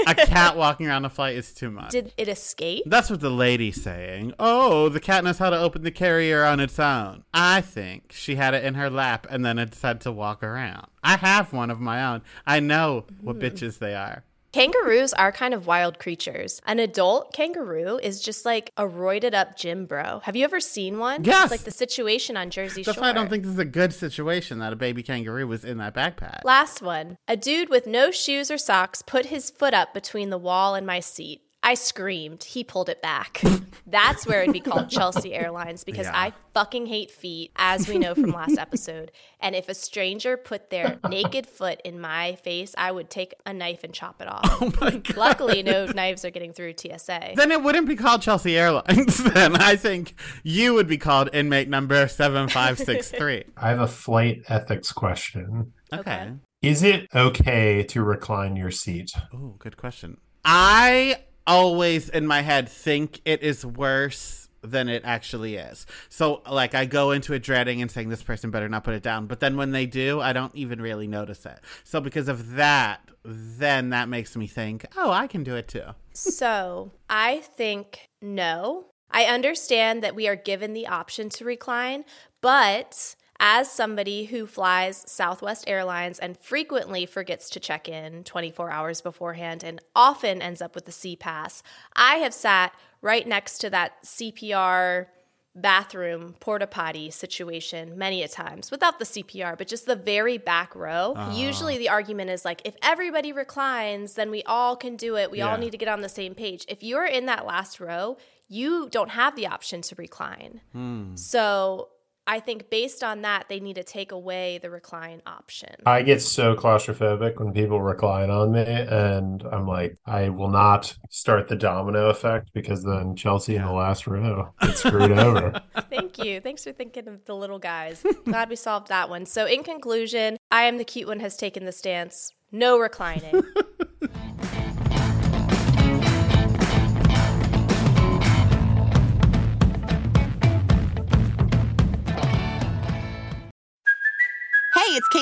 [0.05, 1.91] a cat walking around a flight is too much.
[1.91, 2.83] Did it escape?
[2.85, 4.33] That's what the lady's saying.
[4.37, 7.23] Oh, the cat knows how to open the carrier on its own.
[7.33, 10.87] I think she had it in her lap and then it decided to walk around.
[11.03, 12.21] I have one of my own.
[12.45, 13.41] I know what hmm.
[13.41, 14.23] bitches they are.
[14.53, 16.61] Kangaroos are kind of wild creatures.
[16.67, 20.19] An adult kangaroo is just like a roided up gym bro.
[20.19, 21.23] Have you ever seen one?
[21.23, 21.45] Yes.
[21.45, 23.01] It's like the situation on Jersey That's Shore.
[23.01, 25.79] why I don't think this is a good situation that a baby kangaroo was in
[25.79, 26.43] that backpack.
[26.43, 27.17] Last one.
[27.27, 30.85] A dude with no shoes or socks put his foot up between the wall and
[30.85, 31.41] my seat.
[31.65, 32.43] I screamed.
[32.43, 33.41] He pulled it back.
[33.87, 36.11] That's where it'd be called Chelsea Airlines because Yeah.
[36.13, 39.11] I fucking hate feet, as we know from last episode.
[39.39, 43.53] And if a stranger put their naked foot in my face, I would take a
[43.53, 44.43] knife and chop it off.
[44.61, 45.17] Oh my God.
[45.17, 47.31] Luckily, no knives are getting through TSA.
[47.35, 49.17] Then it wouldn't be called Chelsea Airlines.
[49.23, 53.45] then I think you would be called inmate number 7563.
[53.57, 55.73] I have a flight ethics question.
[55.93, 56.31] Okay.
[56.61, 59.11] Is it okay to recline your seat?
[59.33, 60.17] Oh, good question.
[60.45, 65.85] I always in my head think it is worse than it actually is.
[66.09, 69.03] So like I go into it dreading and saying this person better not put it
[69.03, 71.59] down, but then when they do, I don't even really notice it.
[71.83, 75.95] So because of that, then that makes me think, "Oh, I can do it too."
[76.13, 78.85] So I think no.
[79.11, 82.03] I understand that we are given the option to recline,
[82.41, 89.01] but as somebody who flies Southwest Airlines and frequently forgets to check in 24 hours
[89.01, 91.63] beforehand and often ends up with the C pass,
[91.95, 95.07] I have sat right next to that CPR
[95.55, 100.75] bathroom porta potty situation many a times without the CPR, but just the very back
[100.75, 101.13] row.
[101.15, 101.35] Ah.
[101.35, 105.29] Usually the argument is like, if everybody reclines, then we all can do it.
[105.29, 106.65] We all need to get on the same page.
[106.67, 108.17] If you're in that last row,
[108.47, 110.61] you don't have the option to recline.
[110.71, 111.15] Hmm.
[111.15, 111.89] So
[112.25, 115.75] I think based on that, they need to take away the recline option.
[115.85, 120.95] I get so claustrophobic when people recline on me, and I'm like, I will not
[121.09, 125.61] start the domino effect because then Chelsea in the last row gets screwed over.
[125.89, 126.39] Thank you.
[126.39, 128.05] Thanks for thinking of the little guys.
[128.25, 129.25] Glad we solved that one.
[129.25, 132.31] So, in conclusion, I am the cute one has taken the stance.
[132.51, 133.43] No reclining.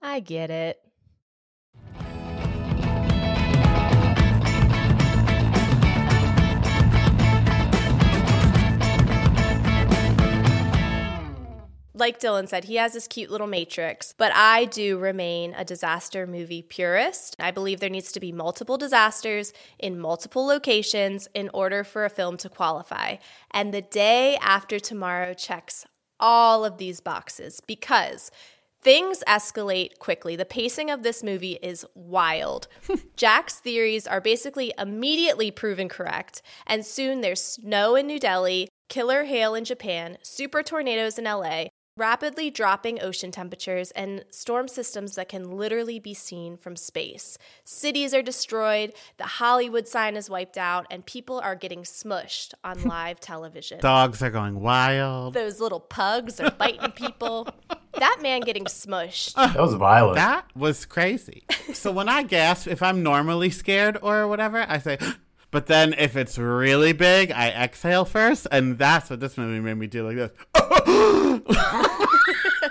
[0.00, 0.80] I get it.
[11.98, 16.26] like Dylan said, he has this cute little matrix, but I do remain a disaster
[16.26, 17.36] movie purist.
[17.38, 22.10] I believe there needs to be multiple disasters in multiple locations in order for a
[22.10, 23.16] film to qualify.
[23.50, 25.86] And the day after tomorrow checks
[26.20, 28.30] all of these boxes because
[28.80, 30.36] Things escalate quickly.
[30.36, 32.68] The pacing of this movie is wild.
[33.16, 39.24] Jack's theories are basically immediately proven correct, and soon there's snow in New Delhi, killer
[39.24, 45.28] hail in Japan, super tornadoes in LA, rapidly dropping ocean temperatures, and storm systems that
[45.28, 47.36] can literally be seen from space.
[47.64, 52.84] Cities are destroyed, the Hollywood sign is wiped out, and people are getting smushed on
[52.84, 53.80] live television.
[53.80, 55.34] Dogs are going wild.
[55.34, 57.48] Those little pugs are biting people.
[57.98, 59.34] That man getting smushed.
[59.54, 60.16] That was violent.
[60.16, 61.42] That was crazy.
[61.72, 64.98] so when I gasp, if I'm normally scared or whatever, I say,
[65.50, 69.74] but then if it's really big, I exhale first, and that's what this movie made
[69.74, 70.30] me do like this.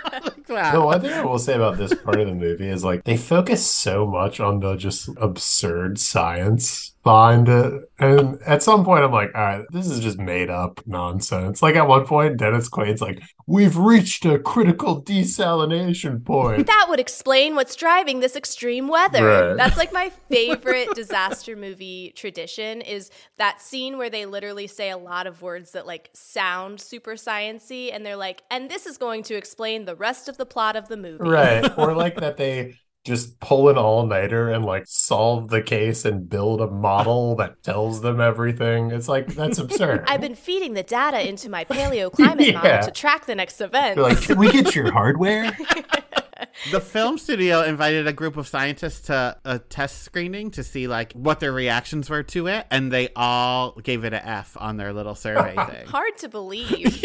[0.09, 0.73] Like that.
[0.73, 3.17] The one thing I will say about this part of the movie is like they
[3.17, 7.89] focus so much on the just absurd science behind it.
[7.99, 11.62] And at some point I'm like, all right, this is just made up nonsense.
[11.62, 16.67] Like at one point, Dennis Quaid's like, We've reached a critical desalination point.
[16.67, 19.25] That would explain what's driving this extreme weather.
[19.25, 19.55] Right.
[19.55, 24.97] That's like my favorite disaster movie tradition is that scene where they literally say a
[24.97, 29.23] lot of words that like sound super sciency and they're like, and this is going
[29.23, 31.23] to explain the rest of the plot of the movie.
[31.23, 31.65] right.
[31.77, 32.75] Or like that they
[33.08, 37.63] just pull an all nighter and like solve the case and build a model that
[37.63, 38.91] tells them everything.
[38.91, 40.04] It's like that's absurd.
[40.08, 42.62] I've been feeding the data into my paleoclimate Yeah.
[42.62, 43.98] model to track the next event.
[43.98, 45.58] Like, can we get your hardware?
[46.72, 51.13] the film studio invited a group of scientists to a test screening to see like
[51.13, 54.93] what their reactions were to it, and they all gave it an F on their
[54.93, 55.88] little survey thing.
[55.88, 57.04] Hard to believe.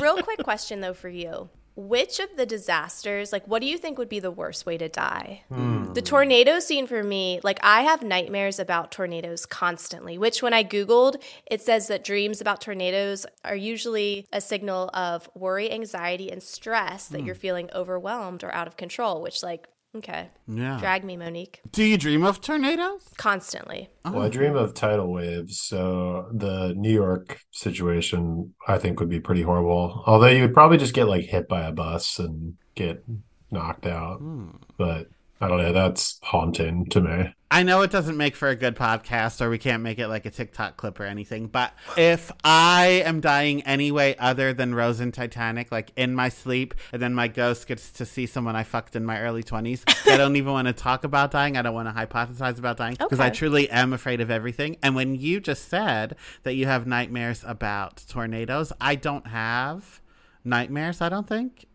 [0.00, 1.50] Real quick question though for you.
[1.76, 4.88] Which of the disasters, like what do you think would be the worst way to
[4.88, 5.42] die?
[5.48, 5.92] Hmm.
[5.92, 10.64] The tornado scene for me, like I have nightmares about tornadoes constantly, which when I
[10.64, 16.42] Googled, it says that dreams about tornadoes are usually a signal of worry, anxiety, and
[16.42, 17.26] stress that hmm.
[17.26, 20.28] you're feeling overwhelmed or out of control, which like, okay.
[20.48, 20.78] Yeah.
[20.78, 21.60] Drag me, Monique.
[21.72, 23.08] Do you dream of tornadoes?
[23.16, 23.88] Constantly.
[24.04, 24.12] Oh.
[24.12, 29.20] Well, I dream of tidal waves, so the New York situation I think would be
[29.20, 30.02] pretty horrible.
[30.06, 33.04] Although you would probably just get like hit by a bus and get
[33.50, 34.18] knocked out.
[34.18, 34.50] Hmm.
[34.76, 35.08] But
[35.40, 37.34] I don't know, that's haunting to me.
[37.50, 40.26] I know it doesn't make for a good podcast or we can't make it like
[40.26, 45.00] a TikTok clip or anything, but if I am dying any way other than Rose
[45.00, 48.64] in Titanic, like in my sleep, and then my ghost gets to see someone I
[48.64, 51.56] fucked in my early 20s, I don't even want to talk about dying.
[51.56, 54.76] I don't want to hypothesize about dying because I truly am afraid of everything.
[54.82, 60.00] And when you just said that you have nightmares about tornadoes, I don't have
[60.44, 61.66] nightmares, I don't think.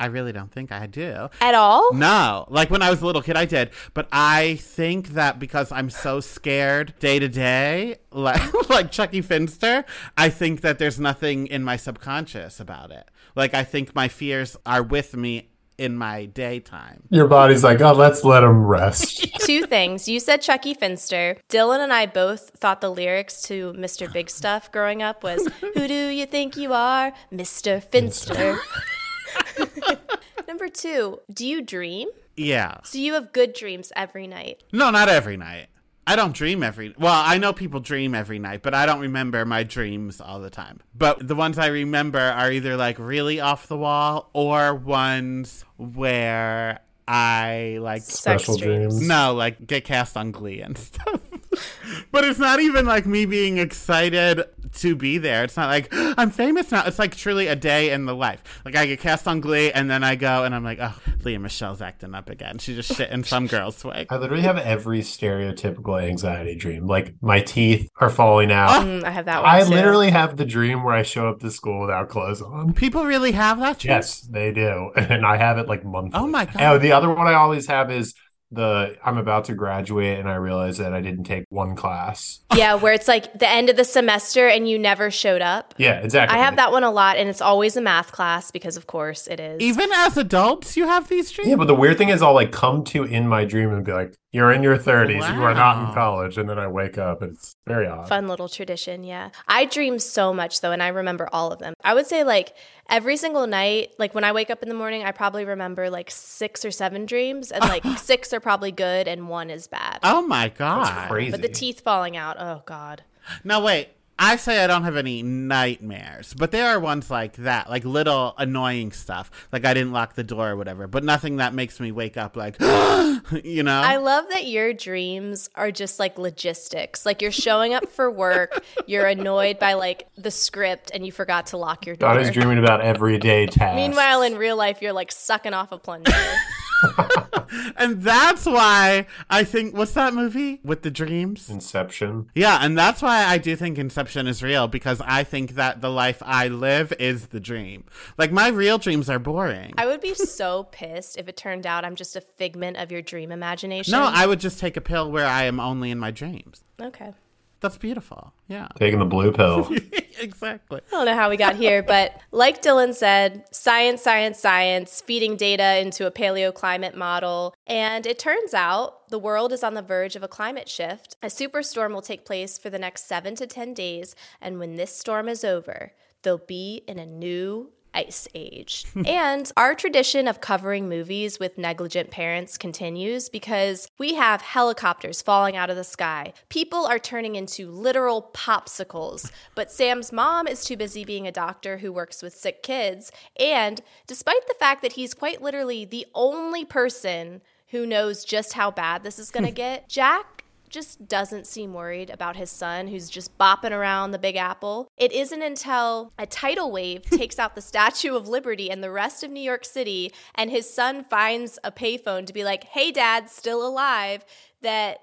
[0.00, 1.28] I really don't think I do.
[1.40, 1.92] At all?
[1.92, 3.70] No, like when I was a little kid, I did.
[3.94, 9.84] But I think that because I'm so scared day to day, like like Chuckie Finster,
[10.16, 13.08] I think that there's nothing in my subconscious about it.
[13.34, 17.04] Like I think my fears are with me in my daytime.
[17.08, 19.26] Your body's like, oh, let's let him rest.
[19.40, 20.08] Two things.
[20.08, 21.36] You said Chuckie Finster.
[21.48, 24.12] Dylan and I both thought the lyrics to Mr.
[24.12, 27.12] Big Stuff growing up was Who do you think you are?
[27.32, 27.82] Mr.
[27.82, 28.58] Finster.
[30.48, 32.08] Number two, do you dream?
[32.36, 32.78] Yeah.
[32.84, 34.62] So you have good dreams every night.
[34.72, 35.66] No, not every night.
[36.06, 39.44] I don't dream every well, I know people dream every night, but I don't remember
[39.44, 40.80] my dreams all the time.
[40.94, 46.80] But the ones I remember are either like really off the wall or ones where
[47.06, 48.94] I like Special dreams.
[48.96, 49.06] dreams.
[49.08, 51.20] no, like get cast on Glee and stuff.
[52.12, 54.44] but it's not even like me being excited
[54.74, 55.44] to be there.
[55.44, 56.84] It's not like I'm famous now.
[56.86, 58.42] It's like truly a day in the life.
[58.64, 60.94] Like I get cast on Glee and then I go and I'm like, oh,
[61.24, 62.58] Lea Michele's acting up again.
[62.58, 64.06] She's just shit in some girl's wig.
[64.10, 66.86] I literally have every stereotypical anxiety dream.
[66.86, 68.84] Like my teeth are falling out.
[68.84, 69.70] Mm, I have that one I too.
[69.70, 72.72] literally have the dream where I show up to school without clothes on.
[72.74, 73.78] People really have that.
[73.78, 73.92] dream?
[73.92, 74.90] Yes, they do.
[75.08, 76.20] And I have it like monthly.
[76.20, 76.56] Oh my God.
[76.60, 78.14] Oh, the other one I always have is
[78.50, 82.40] the I'm about to graduate and I realize that I didn't take one class.
[82.56, 85.74] Yeah, where it's like the end of the semester and you never showed up.
[85.76, 86.38] Yeah, exactly.
[86.38, 89.26] I have that one a lot, and it's always a math class because, of course,
[89.26, 89.60] it is.
[89.60, 91.50] Even as adults, you have these dreams.
[91.50, 93.92] Yeah, but the weird thing is I'll like come to in my dream and be
[93.92, 97.22] like, You're in your thirties, you are not in college, and then I wake up
[97.22, 98.08] and it's very odd.
[98.08, 99.30] Fun little tradition, yeah.
[99.46, 101.72] I dream so much though, and I remember all of them.
[101.82, 102.54] I would say like
[102.90, 106.10] every single night, like when I wake up in the morning, I probably remember like
[106.10, 110.00] six or seven dreams, and like six are probably good and one is bad.
[110.02, 110.84] oh my god.
[110.86, 111.30] That's crazy.
[111.30, 113.04] But the teeth falling out, oh god.
[113.44, 113.88] Now wait,
[114.20, 118.34] I say I don't have any nightmares, but there are ones like that, like little
[118.36, 121.92] annoying stuff, like I didn't lock the door or whatever, but nothing that makes me
[121.92, 123.80] wake up like, you know.
[123.80, 127.06] I love that your dreams are just like logistics.
[127.06, 131.46] Like you're showing up for work, you're annoyed by like the script, and you forgot
[131.46, 132.14] to lock your door.
[132.14, 133.76] Donny's dreaming about everyday tasks.
[133.76, 136.12] Meanwhile, in real life, you're like sucking off a plunger.
[137.76, 141.48] and that's why I think what's that movie with the dreams?
[141.48, 142.30] Inception.
[142.34, 145.90] Yeah, and that's why I do think Inception is real because I think that the
[145.90, 147.84] life I live is the dream.
[148.16, 149.74] Like my real dreams are boring.
[149.76, 153.02] I would be so pissed if it turned out I'm just a figment of your
[153.02, 153.92] dream imagination.
[153.92, 156.62] no, I would just take a pill where I am only in my dreams.
[156.80, 157.12] Okay.
[157.60, 158.32] That's beautiful.
[158.46, 158.68] Yeah.
[158.76, 159.68] Taking the blue pill.
[160.20, 160.80] exactly.
[160.88, 165.36] I don't know how we got here, but like Dylan said, science, science, science, feeding
[165.36, 167.54] data into a paleoclimate model.
[167.66, 171.16] And it turns out the world is on the verge of a climate shift.
[171.22, 174.14] A superstorm will take place for the next seven to 10 days.
[174.40, 175.92] And when this storm is over,
[176.22, 178.84] they'll be in a new ice age.
[179.06, 185.56] and our tradition of covering movies with negligent parents continues because we have helicopters falling
[185.56, 186.32] out of the sky.
[186.48, 191.78] People are turning into literal popsicles, but Sam's mom is too busy being a doctor
[191.78, 193.10] who works with sick kids.
[193.38, 198.70] And despite the fact that he's quite literally the only person who knows just how
[198.70, 200.37] bad this is going to get, Jack
[200.68, 204.88] just doesn't seem worried about his son who's just bopping around the Big Apple.
[204.96, 209.22] It isn't until a tidal wave takes out the Statue of Liberty and the rest
[209.22, 213.28] of New York City, and his son finds a payphone to be like, hey, dad,
[213.30, 214.24] still alive,
[214.62, 214.98] that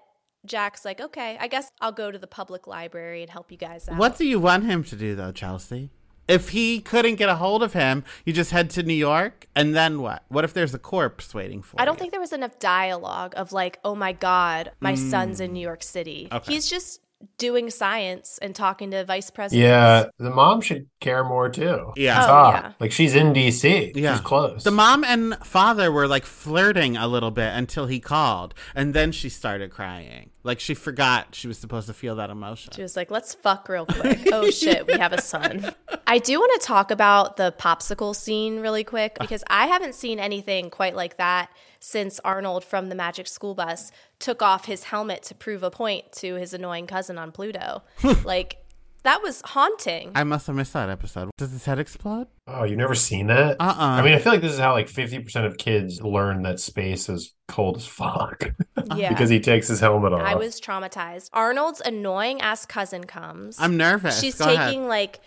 [0.46, 3.90] Jack's like, okay, I guess I'll go to the public library and help you guys
[3.90, 3.98] out.
[3.98, 5.90] What do you want him to do though, Chelsea?
[6.28, 9.76] If he couldn't get a hold of him, you just head to New York, and
[9.76, 10.24] then what?
[10.30, 11.82] What if there's a corpse waiting for you?
[11.82, 15.52] I don't think there was enough dialogue of like, oh my God, my son's in
[15.52, 15.54] mm.
[15.54, 16.28] New York City.
[16.32, 16.54] Okay.
[16.54, 17.02] He's just
[17.38, 19.62] doing science and talking to vice presidents.
[19.62, 21.94] Yeah, the mom should care more too.
[21.96, 22.26] Yeah.
[22.26, 22.74] Oh, yeah.
[22.80, 23.96] Like she's in DC.
[23.96, 24.14] Yeah.
[24.14, 24.64] She's close.
[24.64, 29.12] The mom and father were like flirting a little bit until he called, and then
[29.12, 30.32] she started crying.
[30.44, 32.74] Like she forgot she was supposed to feel that emotion.
[32.76, 34.28] She was like, let's fuck real quick.
[34.32, 35.74] Oh shit, we have a son.
[36.08, 39.24] I do want to talk about the popsicle scene really quick uh.
[39.24, 41.50] because I haven't seen anything quite like that
[41.86, 46.12] since Arnold from the Magic School Bus took off his helmet to prove a point
[46.14, 47.84] to his annoying cousin on Pluto.
[48.24, 48.58] like,
[49.04, 50.12] that was haunting.
[50.16, 51.30] I must have missed that episode.
[51.38, 52.26] Does his head explode?
[52.48, 53.58] oh, you've never seen that?
[53.60, 53.76] Uh-uh.
[53.76, 57.08] I mean, I feel like this is how like 50% of kids learn that space
[57.08, 58.52] is cold as fuck.
[58.96, 59.10] yeah.
[59.10, 60.22] because he takes his helmet off.
[60.22, 61.30] I was traumatized.
[61.34, 63.58] Arnold's annoying ass cousin comes.
[63.60, 64.20] I'm nervous.
[64.20, 64.70] She's Go ahead.
[64.70, 65.20] taking like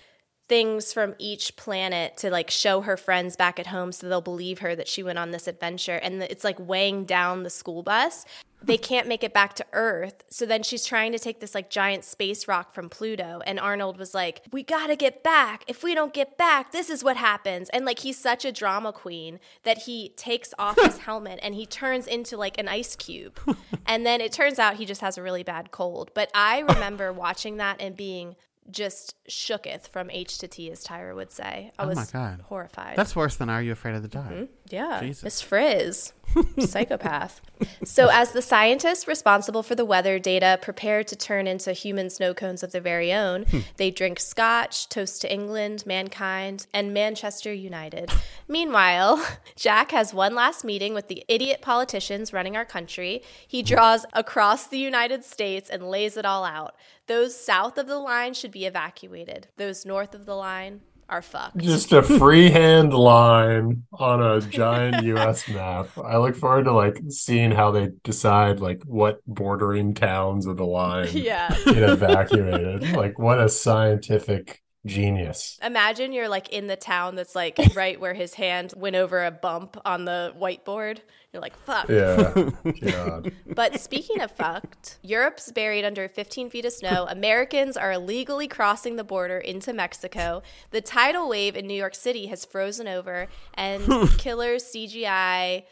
[0.48, 4.60] things from each planet to like show her friends back at home so they'll believe
[4.60, 5.96] her that she went on this adventure.
[5.96, 8.24] And it's like weighing down the school bus.
[8.60, 10.24] They can't make it back to earth.
[10.30, 13.40] So then she's trying to take this like giant space rock from pluto.
[13.46, 15.64] And arnold was like we gotta get back.
[15.68, 17.68] If we don't get back this is what happens.
[17.68, 21.66] And like he's such a drama queen that he takes off his helmet and he
[21.66, 23.38] turns into like an ice cube.
[23.90, 26.10] And then it turns out he just has a really bad cold.
[26.12, 28.36] But i remember watching that and being
[28.70, 31.72] just shooketh from H to T, as Tyra would say.
[31.78, 32.42] I Oh was my God.
[32.46, 32.96] horrified.
[32.96, 34.30] That's worse than Are You Afraid of the Dark?
[34.30, 34.44] Mm-hmm.
[34.70, 35.22] Yeah, Jesus.
[35.22, 36.12] Miss Frizz,
[36.58, 37.40] psychopath.
[37.84, 42.34] So, as the scientists responsible for the weather data prepare to turn into human snow
[42.34, 43.60] cones of their very own, hmm.
[43.76, 48.10] they drink scotch, toast to England, mankind, and Manchester United.
[48.46, 49.24] Meanwhile,
[49.56, 53.22] Jack has one last meeting with the idiot politicians running our country.
[53.46, 56.74] He draws across the United States and lays it all out.
[57.06, 59.48] Those south of the line should be evacuated.
[59.56, 61.58] Those north of the line are fucked.
[61.58, 65.88] Just a freehand line on a giant US map.
[65.96, 70.66] I look forward to like seeing how they decide like what bordering towns of the
[70.66, 71.48] line yeah.
[71.64, 72.92] get evacuated.
[72.92, 75.58] like what a scientific genius.
[75.62, 79.30] Imagine you're like in the town that's like right where his hand went over a
[79.30, 80.98] bump on the whiteboard.
[81.32, 81.88] You're like, fuck.
[81.90, 82.50] Yeah.
[82.80, 83.32] God.
[83.46, 87.06] But speaking of fucked, Europe's buried under 15 feet of snow.
[87.08, 90.42] Americans are illegally crossing the border into Mexico.
[90.70, 93.82] The tidal wave in New York City has frozen over, and
[94.18, 95.64] killer CGI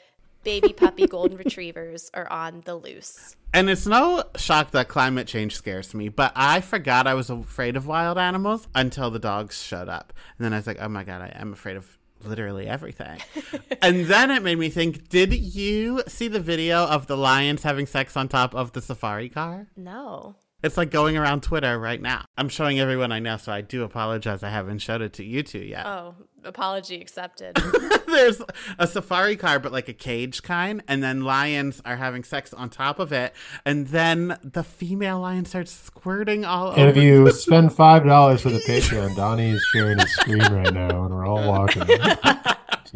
[0.47, 3.35] baby puppy golden retrievers are on the loose.
[3.53, 7.77] And it's no shock that climate change scares me, but I forgot I was afraid
[7.77, 10.13] of wild animals until the dogs showed up.
[10.39, 13.21] And then I was like, oh my God, I am afraid of literally everything.
[13.83, 17.87] and then it made me think did you see the video of the lions having
[17.87, 19.69] sex on top of the safari car?
[19.77, 20.37] No.
[20.63, 22.25] It's like going around Twitter right now.
[22.39, 25.43] I'm showing everyone I know, so I do apologize I haven't showed it to you
[25.43, 25.85] two yet.
[25.85, 27.57] Oh, apology accepted.
[28.07, 28.41] There's
[28.79, 32.71] a safari car, but like a cage kind, and then lions are having sex on
[32.71, 33.35] top of it,
[33.67, 36.81] and then the female lion starts squirting all over.
[36.81, 37.07] And if over.
[37.07, 41.15] you spend five dollars for the Patreon, Donny is sharing his screen right now, and
[41.15, 41.83] we're all watching.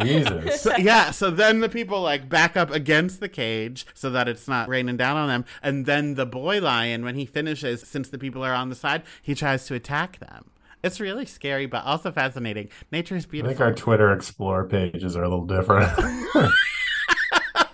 [0.01, 0.61] Jesus.
[0.61, 4.47] So- yeah, so then the people like back up against the cage so that it's
[4.49, 8.19] not raining down on them, and then the boy lion, when he finishes, since the
[8.19, 10.51] people are on the side, he tries to attack them.
[10.83, 12.71] It's really scary, but also fascinating.
[12.91, 13.51] Nature is beautiful.
[13.51, 15.91] I think our Twitter Explore pages are a little different.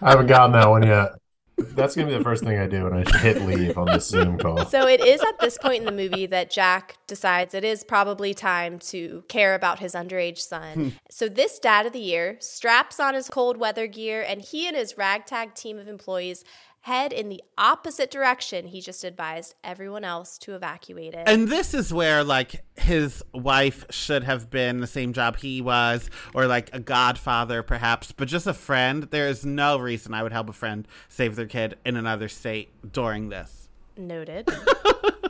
[0.02, 1.10] I haven't gotten that one yet.
[1.58, 4.38] That's gonna be the first thing I do when I hit leave on this Zoom
[4.38, 4.66] call.
[4.66, 8.34] So it is at this point in the movie that Jack decides it is probably
[8.34, 10.74] time to care about his underage son.
[10.74, 10.88] Hmm.
[11.08, 14.76] so this dad of the year straps on his cold weather gear and he and
[14.76, 16.44] his ragtag team of employees
[16.86, 21.24] head in the opposite direction he just advised everyone else to evacuate it.
[21.26, 26.08] And this is where, like, his wife should have been the same job he was,
[26.32, 29.02] or like a godfather, perhaps, but just a friend.
[29.10, 32.70] There is no reason I would help a friend save their kid in another state
[32.92, 33.55] during this.
[33.96, 34.48] Noted.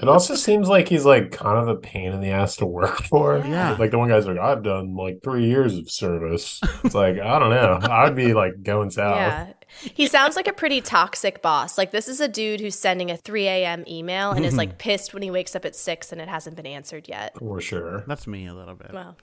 [0.01, 3.03] It also seems like he's like kind of a pain in the ass to work
[3.05, 3.39] for.
[3.39, 3.77] Yeah.
[3.79, 6.61] Like the one guy's like, I've done like three years of service.
[6.85, 7.81] It's like, I don't know.
[7.83, 9.17] I'd be like going south.
[9.17, 9.53] Yeah.
[9.95, 11.77] He sounds like a pretty toxic boss.
[11.77, 13.85] Like, this is a dude who's sending a 3 a.m.
[13.87, 16.67] email and is like pissed when he wakes up at 6 and it hasn't been
[16.67, 17.37] answered yet.
[17.37, 18.05] For sure.
[18.07, 18.93] That's me a little bit.
[18.93, 19.17] Well.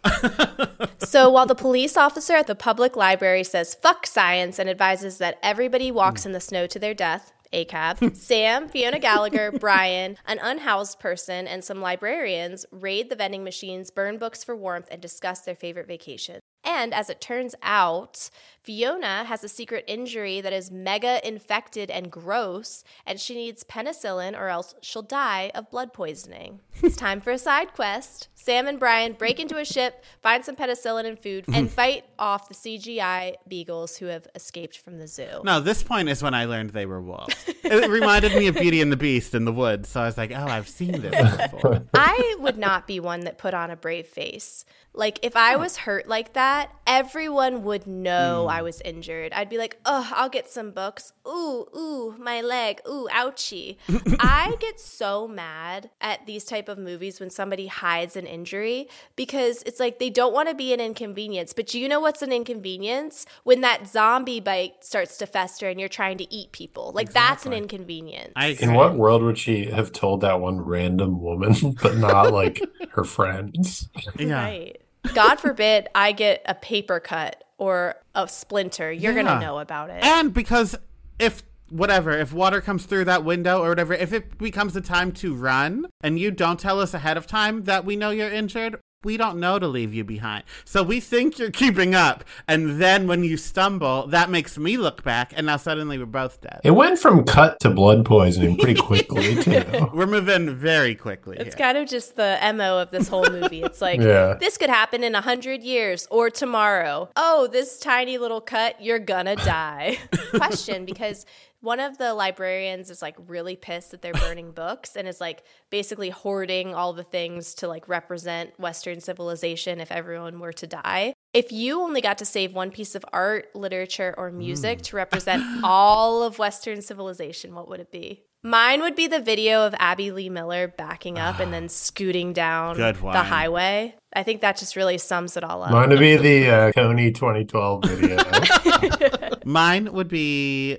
[0.99, 5.39] so while the police officer at the public library says fuck science and advises that
[5.41, 6.27] everybody walks mm.
[6.27, 11.63] in the snow to their death, ACAB, Sam, Fiona Gallagher, Brian, an unhoused person, and
[11.63, 16.39] some librarians raid the vending machines, burn books for warmth, and discuss their favorite vacation.
[16.63, 18.29] And as it turns out,
[18.63, 24.39] Fiona has a secret injury that is mega infected and gross, and she needs penicillin
[24.39, 26.61] or else she'll die of blood poisoning.
[26.81, 28.29] it's time for a side quest.
[28.35, 32.47] Sam and Brian break into a ship, find some penicillin and food, and fight off
[32.47, 35.41] the CGI beagles who have escaped from the zoo.
[35.43, 37.35] No, this point is when I learned they were wolves.
[37.63, 40.31] it reminded me of Beauty and the Beast in the woods, so I was like,
[40.31, 41.83] oh, I've seen this before.
[41.93, 44.63] I would not be one that put on a brave face.
[44.93, 48.65] Like if I was hurt like that, everyone would know I mm.
[48.65, 49.33] was injured.
[49.33, 51.13] I'd be like, "Oh, I'll get some books.
[51.27, 52.81] Ooh, ooh, my leg.
[52.87, 53.77] Ooh, ouchie."
[54.19, 59.63] I get so mad at these type of movies when somebody hides an injury because
[59.65, 61.53] it's like they don't want to be an inconvenience.
[61.53, 63.25] But you know what's an inconvenience?
[63.43, 66.91] When that zombie bite starts to fester and you're trying to eat people.
[66.93, 68.33] Like that's an inconvenience.
[68.35, 72.61] I In what world would she have told that one random woman, but not like
[72.91, 73.89] her friends?
[74.17, 74.43] yeah.
[74.43, 74.82] Right.
[75.13, 78.91] God forbid I get a paper cut or a splinter.
[78.91, 79.23] You're Yeah.
[79.23, 80.03] going to know about it.
[80.03, 80.75] And because
[81.19, 85.11] if whatever, if water comes through that window or whatever, if it becomes a time
[85.13, 88.79] to run and you don't tell us ahead of time that we know you're injured,
[89.03, 90.43] we don't know to leave you behind.
[90.65, 92.23] So we think you're keeping up.
[92.47, 95.33] And then when you stumble, that makes me look back.
[95.35, 96.61] And now suddenly we're both dead.
[96.63, 99.89] It went from cut to blood poisoning pretty quickly, too.
[99.93, 101.37] We're moving very quickly.
[101.39, 101.65] It's here.
[101.65, 103.61] kind of just the MO of this whole movie.
[103.63, 104.35] It's like, Yeah.
[104.39, 107.09] this could happen in a 100 years or tomorrow.
[107.15, 109.97] Oh, this tiny little cut, you're gonna die.
[110.35, 111.25] Question because
[111.63, 115.43] one of the librarians is like really pissed that they're burning books and is like
[115.69, 121.13] basically hoarding all the things to like represent Western civilization if everyone were to die.
[121.33, 124.81] If you only got to save one piece of art, literature, or music Mm.
[124.83, 128.23] to represent all of Western civilization, what would it be?
[128.43, 132.75] Mine would be the video of Abby Lee Miller backing up and then scooting down
[132.77, 133.95] the highway.
[134.13, 135.71] I think that just really sums it all up.
[135.71, 139.29] Mine would be the uh, Kony 2012 video.
[139.45, 140.77] Mine would be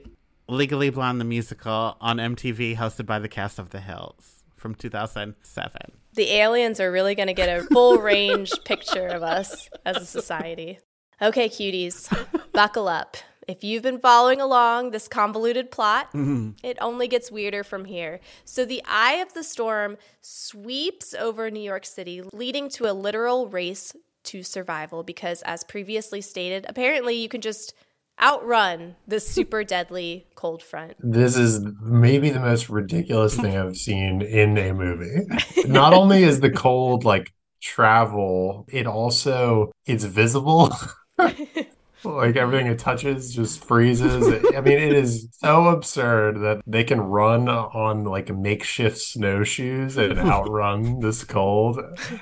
[0.48, 5.80] Legally Blonde the musical on MTV, hosted by the cast of The Hills from 2007.
[6.14, 10.06] the aliens are really going to get a full range picture of us as a
[10.06, 10.78] society.
[11.20, 12.08] Okay, cuties,
[12.52, 13.16] buckle up.
[13.46, 16.50] If you've been following along this convoluted plot, mm-hmm.
[16.62, 18.20] it only gets weirder from here.
[18.44, 23.48] So, the eye of the storm sweeps over New York City, leading to a literal
[23.48, 27.74] race to survival because, as previously stated, apparently you can just
[28.20, 30.96] outrun the super deadly cold front.
[31.00, 35.26] This is maybe the most ridiculous thing I've seen in a movie.
[35.66, 40.74] Not only is the cold like travel, it also it's visible.
[42.04, 44.26] like everything it touches just freezes.
[44.54, 50.18] I mean, it is so absurd that they can run on like makeshift snowshoes and
[50.18, 51.80] outrun this cold.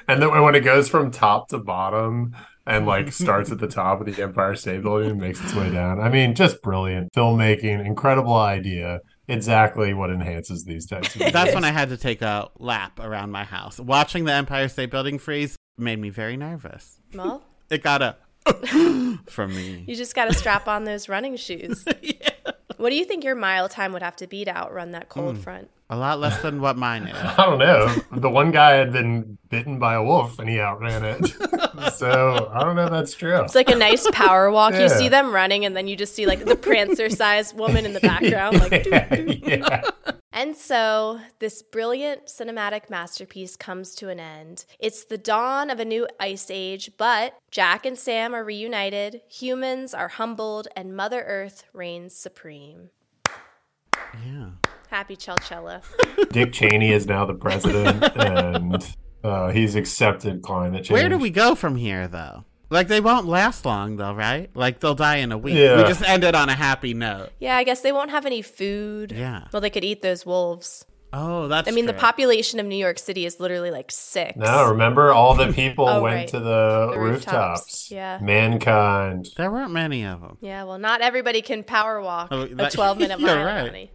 [0.09, 2.35] And then when it goes from top to bottom
[2.67, 5.71] and like starts at the top of the Empire State Building and makes its way
[5.71, 6.01] down.
[6.01, 9.01] I mean, just brilliant filmmaking, incredible idea.
[9.29, 13.31] Exactly what enhances these types of That's when I had to take a lap around
[13.31, 13.79] my house.
[13.79, 16.99] Watching the Empire State Building freeze made me very nervous.
[17.15, 18.17] Well, It got a
[19.29, 19.85] from me.
[19.87, 21.85] You just got to strap on those running shoes.
[22.77, 25.37] What do you think your mile time would have to be to outrun that cold
[25.37, 25.43] hmm.
[25.43, 25.71] front?
[25.93, 27.15] A lot less than what mine is.
[27.23, 27.95] I don't know.
[28.19, 31.27] The one guy had been bitten by a wolf and he outran it.
[31.93, 33.43] so I don't know if that's true.
[33.43, 34.73] It's like a nice power walk.
[34.73, 37.93] You see them running, and then you just see like the prancer sized woman in
[37.93, 38.59] the background.
[38.59, 38.87] Like,
[39.47, 39.83] yeah.
[40.33, 44.65] And so this brilliant cinematic masterpiece comes to an end.
[44.79, 49.93] It's the dawn of a new ice age, but Jack and Sam are reunited, humans
[49.93, 52.89] are humbled, and Mother Earth reigns supreme.
[54.25, 54.53] Yeah.
[54.93, 55.83] Happy Chelchella.
[56.33, 60.91] Dick Cheney is now the president and uh, he's accepted climate change.
[60.91, 62.45] Where do we go from here, though?
[62.69, 64.51] Like they won't last long, though, right?
[64.55, 65.55] Like they'll die in a week.
[65.55, 65.79] Yeah.
[65.79, 67.31] We just ended on a happy note.
[67.41, 69.13] Yeah, I guess they won't have any food.
[69.13, 69.49] Yeah.
[69.51, 70.85] Well, they could eat those wolves.
[71.15, 71.69] Oh, that's.
[71.69, 74.37] I mean, the population of New York City is literally like six.
[74.37, 76.29] No, remember all the people Oh, went right.
[76.29, 77.61] to the, The rooftops.
[77.61, 78.19] rooftops, yeah.
[78.21, 79.29] Mankind.
[79.39, 80.37] There weren't many of them.
[80.43, 83.91] Yeah, well, not everybody can power walk Oh, a 12 minute you're mile, right.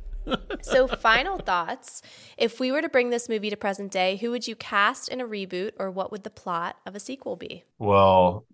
[0.61, 2.01] So, final thoughts.
[2.37, 5.21] If we were to bring this movie to present day, who would you cast in
[5.21, 7.63] a reboot, or what would the plot of a sequel be?
[7.79, 8.45] Well,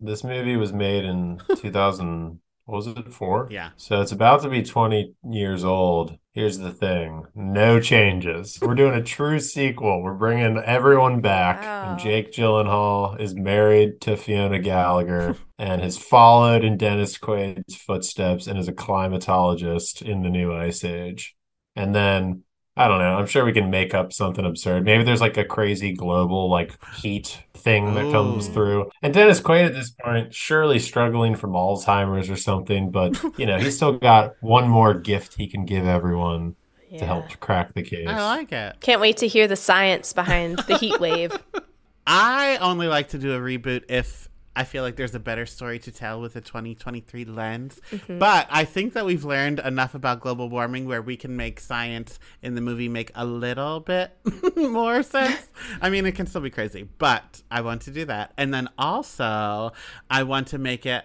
[0.00, 3.48] this movie was made in 2000, what was it, four?
[3.50, 3.70] Yeah.
[3.76, 6.16] So it's about to be 20 years old.
[6.32, 8.58] Here's the thing no changes.
[8.62, 10.02] We're doing a true sequel.
[10.02, 11.62] We're bringing everyone back.
[11.62, 11.90] Wow.
[11.90, 12.02] And oh.
[12.02, 18.58] Jake Gyllenhaal is married to Fiona Gallagher and has followed in Dennis Quaid's footsteps and
[18.58, 21.34] is a climatologist in the new ice age.
[21.76, 22.44] And then
[22.76, 23.16] I don't know.
[23.16, 24.84] I'm sure we can make up something absurd.
[24.84, 28.54] Maybe there's like a crazy global like heat thing that comes mm.
[28.54, 28.90] through.
[29.02, 33.58] And Dennis Quaid at this point, surely struggling from Alzheimer's or something, but you know,
[33.58, 36.56] he's still got one more gift he can give everyone
[36.98, 38.06] to help crack the case.
[38.08, 38.76] I like it.
[38.80, 41.32] Can't wait to hear the science behind the heat wave.
[42.06, 45.78] I only like to do a reboot if I feel like there's a better story
[45.80, 47.80] to tell with a 2023 lens.
[47.90, 48.18] Mm-hmm.
[48.18, 52.18] But I think that we've learned enough about global warming where we can make science
[52.42, 54.16] in the movie make a little bit
[54.56, 55.48] more sense.
[55.80, 58.32] I mean, it can still be crazy, but I want to do that.
[58.36, 59.72] And then also,
[60.10, 61.04] I want to make it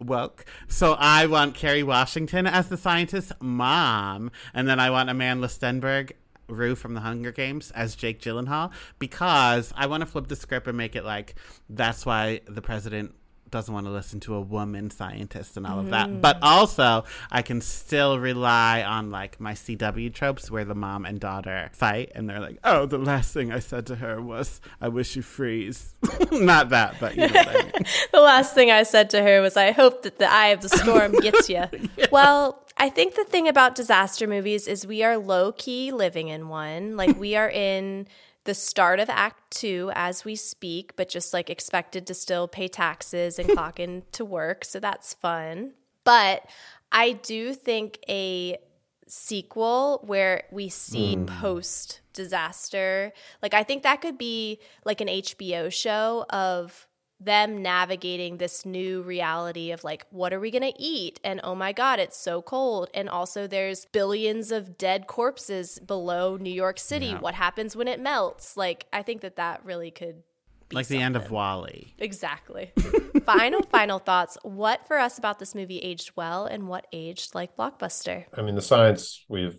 [0.00, 0.44] woke.
[0.68, 6.12] So I want Kerry Washington as the scientist's mom, and then I want Amanda Stenberg,
[6.48, 10.66] Rue from the Hunger Games, as Jake Gyllenhaal, because I want to flip the script
[10.66, 11.34] and make it like
[11.68, 13.14] that's why the president
[13.50, 16.08] doesn't want to listen to a woman scientist and all of that.
[16.08, 16.20] Mm.
[16.20, 21.18] But also, I can still rely on like my CW tropes where the mom and
[21.18, 24.88] daughter fight and they're like, "Oh, the last thing I said to her was, I
[24.88, 25.94] wish you freeze."
[26.32, 27.72] Not that, but you know what I mean.
[28.12, 30.68] the last thing I said to her was, I hope that the eye of the
[30.68, 31.64] storm gets you.
[32.10, 36.48] Well, I think the thing about disaster movies is we are low key living in
[36.48, 36.96] one.
[36.98, 38.08] Like, we are in
[38.44, 42.66] the start of Act Two as we speak, but just like expected to still pay
[42.66, 44.64] taxes and clock in to work.
[44.64, 45.74] So that's fun.
[46.02, 46.48] But
[46.90, 48.58] I do think a
[49.06, 51.26] sequel where we see hmm.
[51.26, 53.12] post disaster,
[53.42, 56.87] like, I think that could be like an HBO show of
[57.20, 61.54] them navigating this new reality of like what are we going to eat and oh
[61.54, 66.78] my god it's so cold and also there's billions of dead corpses below New York
[66.78, 67.18] City Yeah.
[67.20, 70.22] what happens when it melts like I think that that really could
[70.68, 71.34] be like the end of something.
[71.34, 71.94] Wally.
[71.98, 72.70] Exactly.
[73.24, 77.56] final final thoughts what for us about this movie aged well and what aged like
[77.56, 79.58] blockbuster I mean, the science, we've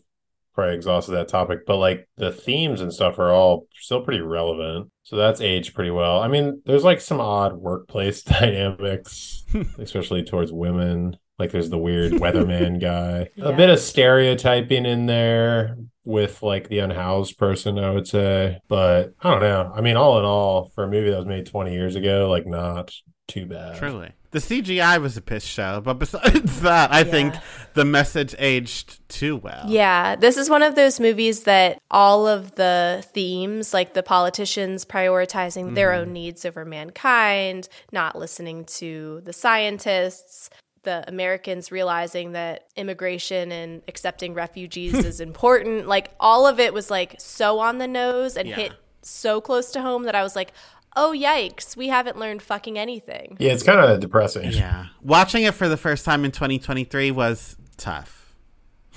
[0.54, 4.91] probably exhausted that topic, but like the themes and stuff are all still pretty relevant.
[5.04, 6.22] So that's aged pretty well.
[6.22, 9.43] I mean, there's like some odd workplace dynamics,
[9.78, 11.18] especially towards women.
[11.38, 13.30] Like there's the weird weatherman guy.
[13.41, 18.60] A bit of stereotyping in there with like the unhoused person, I would say.
[18.68, 19.72] But I don't know.
[19.74, 22.45] I mean, all in all, for a movie that was made 20 years ago, like
[22.45, 22.91] not
[23.28, 23.78] too bad.
[23.78, 24.12] Truly.
[24.32, 27.34] The CGI was a piss show, but besides that, I think
[27.73, 29.65] the message aged too well.
[29.67, 34.86] Yeah, this is one of those movies that all of the themes, like the politicians
[34.86, 36.13] prioritizing their own mm-hmm.
[36.13, 40.51] needs over mankind, not listening to the scientists,
[40.84, 45.88] the Americans realizing that immigration and accepting refugees is important.
[45.88, 48.55] Like all of it was like so on the nose and Yeah.
[48.55, 50.51] hit so close to home that I was like,
[50.96, 54.52] "Oh yikes, we haven't learned fucking anything." Yeah, it's kind of depressing.
[54.52, 54.88] Yeah.
[55.02, 58.36] Watching it for the first time in 2023 was tough.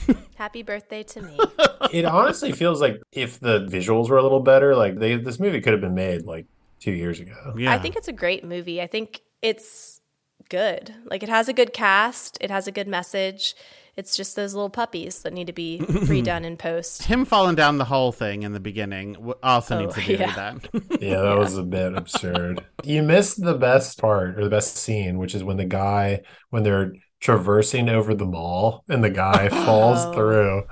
[0.37, 1.39] Happy birthday to me.
[1.93, 5.61] it honestly feels like if the visuals were a little better, like they this movie
[5.61, 6.47] could have been made like
[6.81, 7.55] two years ago.
[7.57, 7.73] Yeah.
[7.73, 8.81] I think it's a great movie.
[8.81, 10.01] I think it's
[10.49, 10.95] good.
[11.05, 13.55] Like it has a good cast, it has a good message.
[13.97, 17.05] It's just those little puppies that need to be redone in post.
[17.05, 20.15] him falling down the whole thing in the beginning also Oh, needs to oh, be
[20.15, 20.29] yeah.
[20.33, 21.01] redone.
[21.03, 22.65] Yeah, that was a bit absurd.
[22.85, 26.63] You missed the best part or the best scene, which is when the guy when
[26.63, 30.13] they're traversing over the mall and the guy falls Oh.
[30.15, 30.63] through.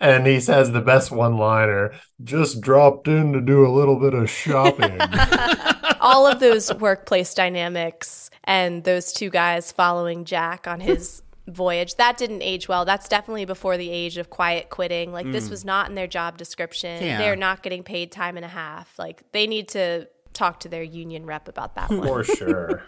[0.00, 1.92] And he says the best one liner,
[2.24, 4.98] just dropped in to do a little bit of shopping.
[6.00, 12.16] All of those workplace dynamics and those two guys following Jack on his voyage, that
[12.16, 12.84] didn't age well.
[12.84, 15.12] That's definitely before the age of quiet quitting.
[15.12, 17.02] Like this was not in their job description.
[17.02, 17.18] Yeah.
[17.18, 18.98] They're not getting paid time and a half.
[18.98, 22.06] Like they need to talk to their union rep about that one.
[22.06, 22.84] For sure.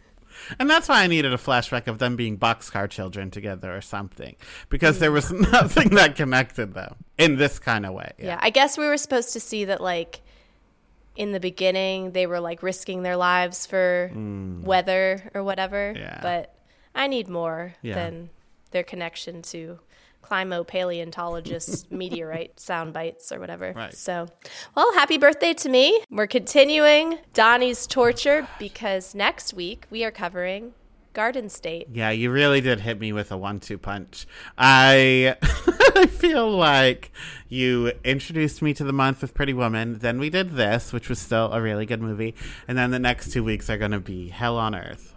[0.58, 4.36] and that's why I needed a flashback of them being boxcar children together or something.
[4.68, 8.12] Because there was nothing that connected them in this kind of way.
[8.18, 8.38] Yeah.
[8.40, 10.20] I guess we were supposed to see that like
[11.16, 14.12] in the beginning they were like risking their lives for
[14.62, 15.94] weather or whatever.
[15.94, 15.98] Mm.
[15.98, 16.20] Yeah.
[16.22, 16.54] But
[16.98, 17.94] I need more Yeah.
[17.94, 18.30] than
[18.72, 19.78] their connection to
[20.20, 23.72] climo-paleontologist meteorite sound bites or whatever.
[23.74, 23.94] Right.
[23.94, 24.26] So,
[24.74, 26.02] well, happy birthday to me.
[26.10, 30.74] We're continuing Donny's torture because next week we are covering
[31.14, 31.88] Garden State.
[31.92, 34.26] Yeah, you really did hit me with a one-two punch.
[34.58, 35.36] I
[35.96, 37.10] I feel like
[37.48, 41.18] you introduced me to the month with Pretty Woman, then we did this, which was
[41.18, 42.34] still a really good movie,
[42.68, 45.14] and then the next two weeks are going to be Hell on Earth,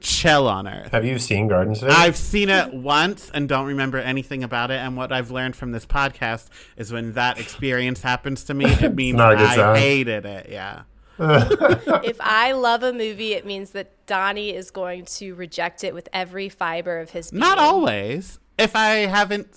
[0.00, 0.92] Chell on Earth.
[0.92, 1.90] Have you seen Garden State?
[1.90, 4.76] I've seen it once and don't remember anything about it.
[4.78, 8.94] And what I've learned from this podcast is when that experience happens to me, it
[8.96, 9.76] means not a good I sign.
[9.76, 10.48] hated it.
[10.50, 10.82] Yeah.
[11.20, 16.08] if I love a movie, it means that Donny is going to reject it with
[16.12, 17.40] every fiber of his being.
[17.40, 18.38] Not always.
[18.56, 19.48] If I haven't,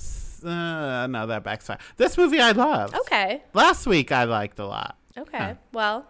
[0.44, 1.78] uh, no, that backfire.
[1.98, 2.96] This movie I love.
[2.96, 3.44] Okay.
[3.54, 4.98] Last week I liked a lot.
[5.18, 5.56] Okay.
[5.74, 6.08] Well,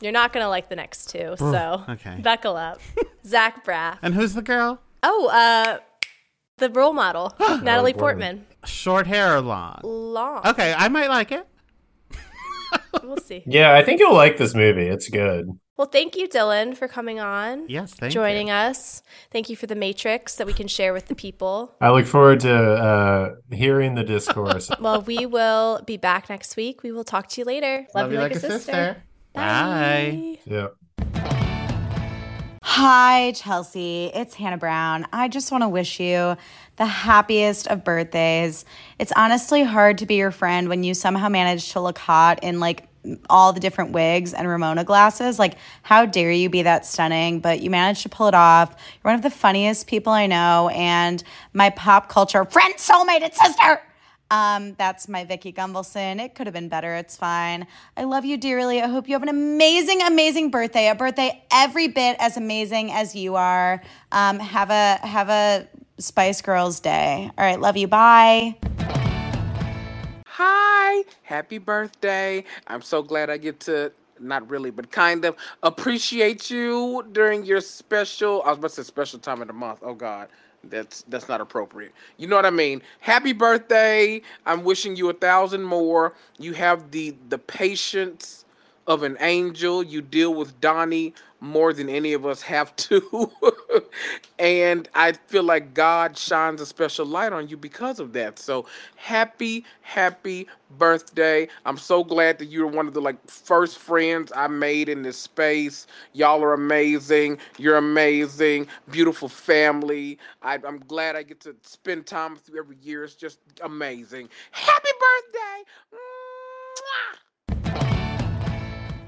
[0.00, 2.18] you're not going to like the next two, so okay.
[2.22, 2.80] buckle up.
[3.26, 3.98] Zach Braff.
[4.02, 4.80] And who's the girl?
[5.02, 5.78] Oh, uh,
[6.58, 8.38] the role model, Natalie Portman.
[8.38, 8.46] Portman.
[8.64, 9.80] Short hair or long?
[9.82, 10.46] Long.
[10.46, 11.46] Okay, I might like it.
[13.02, 13.42] We'll see.
[13.46, 14.86] yeah, I think you'll like this movie.
[14.86, 15.48] It's good.
[15.76, 17.68] Well, thank you, Dylan, for coming on.
[17.68, 18.54] Yes, thank joining you.
[18.54, 19.02] us.
[19.30, 21.74] Thank you for the Matrix that we can share with the people.
[21.82, 24.70] I look forward to uh, hearing the discourse.
[24.80, 26.82] Well, we will be back next week.
[26.82, 27.86] We will talk to you later.
[27.94, 29.02] Love you like a sister.
[29.36, 30.38] Bye.
[30.46, 30.68] yeah.
[32.62, 34.10] Hi, Chelsea.
[34.14, 35.06] It's Hannah Brown.
[35.12, 36.36] I just want to wish you
[36.76, 38.64] the happiest of birthdays.
[38.98, 42.60] It's honestly hard to be your friend when you somehow manage to look hot in
[42.60, 42.88] like
[43.30, 45.38] all the different wigs and Ramona glasses.
[45.38, 47.40] Like, how dare you be that stunning?
[47.40, 48.70] But you managed to pull it off.
[48.70, 51.22] You're one of the funniest people I know, and
[51.52, 53.80] my pop culture friend, soulmate, and sister.
[54.30, 56.20] Um, that's my Vicky Gumbelson.
[56.20, 56.94] It could have been better.
[56.94, 57.66] It's fine.
[57.96, 58.82] I love you dearly.
[58.82, 60.88] I hope you have an amazing, amazing birthday.
[60.88, 63.82] A birthday every bit as amazing as you are.
[64.12, 65.68] Um, have a have a
[65.98, 67.30] Spice Girls day.
[67.38, 67.86] All right, love you.
[67.86, 68.56] Bye.
[70.26, 72.44] Hi, happy birthday.
[72.66, 77.60] I'm so glad I get to not really, but kind of appreciate you during your
[77.60, 79.80] special I was about to say special time of the month.
[79.82, 80.28] Oh god.
[80.70, 81.92] That's that's not appropriate.
[82.16, 82.82] You know what I mean?
[83.00, 84.22] Happy birthday.
[84.46, 86.14] I'm wishing you a thousand more.
[86.38, 88.45] You have the the patience
[88.86, 89.82] of an angel.
[89.82, 93.30] You deal with Donny more than any of us have to.
[94.38, 98.38] and I feel like God shines a special light on you because of that.
[98.38, 98.66] So
[98.96, 100.46] happy, happy
[100.78, 101.48] birthday.
[101.64, 105.18] I'm so glad that you're one of the like first friends I made in this
[105.18, 105.86] space.
[106.12, 107.38] Y'all are amazing.
[107.58, 108.66] You're amazing.
[108.90, 110.18] Beautiful family.
[110.42, 113.04] I, am glad I get to spend time with you every year.
[113.04, 114.28] It's just amazing.
[114.52, 115.70] Happy birthday.
[115.92, 117.25] Mwah!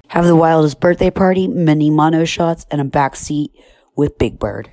[0.09, 3.51] Have the wildest birthday party, mini mono shots, and a backseat
[3.95, 4.71] with Big Bird.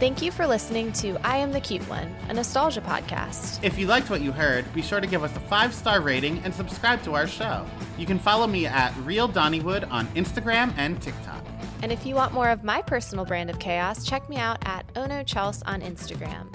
[0.00, 3.62] Thank you for listening to I Am the Cute One, a nostalgia podcast.
[3.62, 6.38] If you liked what you heard, be sure to give us a five star rating
[6.38, 7.64] and subscribe to our show.
[7.98, 11.44] You can follow me at Real Donnywood on Instagram and TikTok.
[11.82, 14.86] And if you want more of my personal brand of chaos, check me out at
[14.96, 16.46] Ono Chels on Instagram.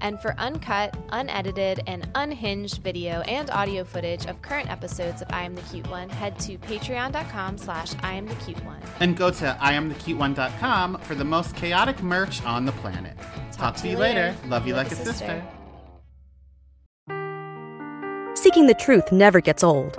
[0.00, 5.42] And for uncut, unedited, and unhinged video and audio footage of current episodes of I
[5.44, 8.80] Am the Cute One, head to patreon.com slash I Am the Cute One.
[9.00, 13.16] And go to IamTheCuteOne.com for the most chaotic merch on the planet.
[13.52, 14.34] Talk, Talk to you later.
[14.34, 14.48] later.
[14.48, 15.12] Love you like, like a sister.
[15.12, 15.44] sister.
[18.34, 19.98] Seeking the truth never gets old.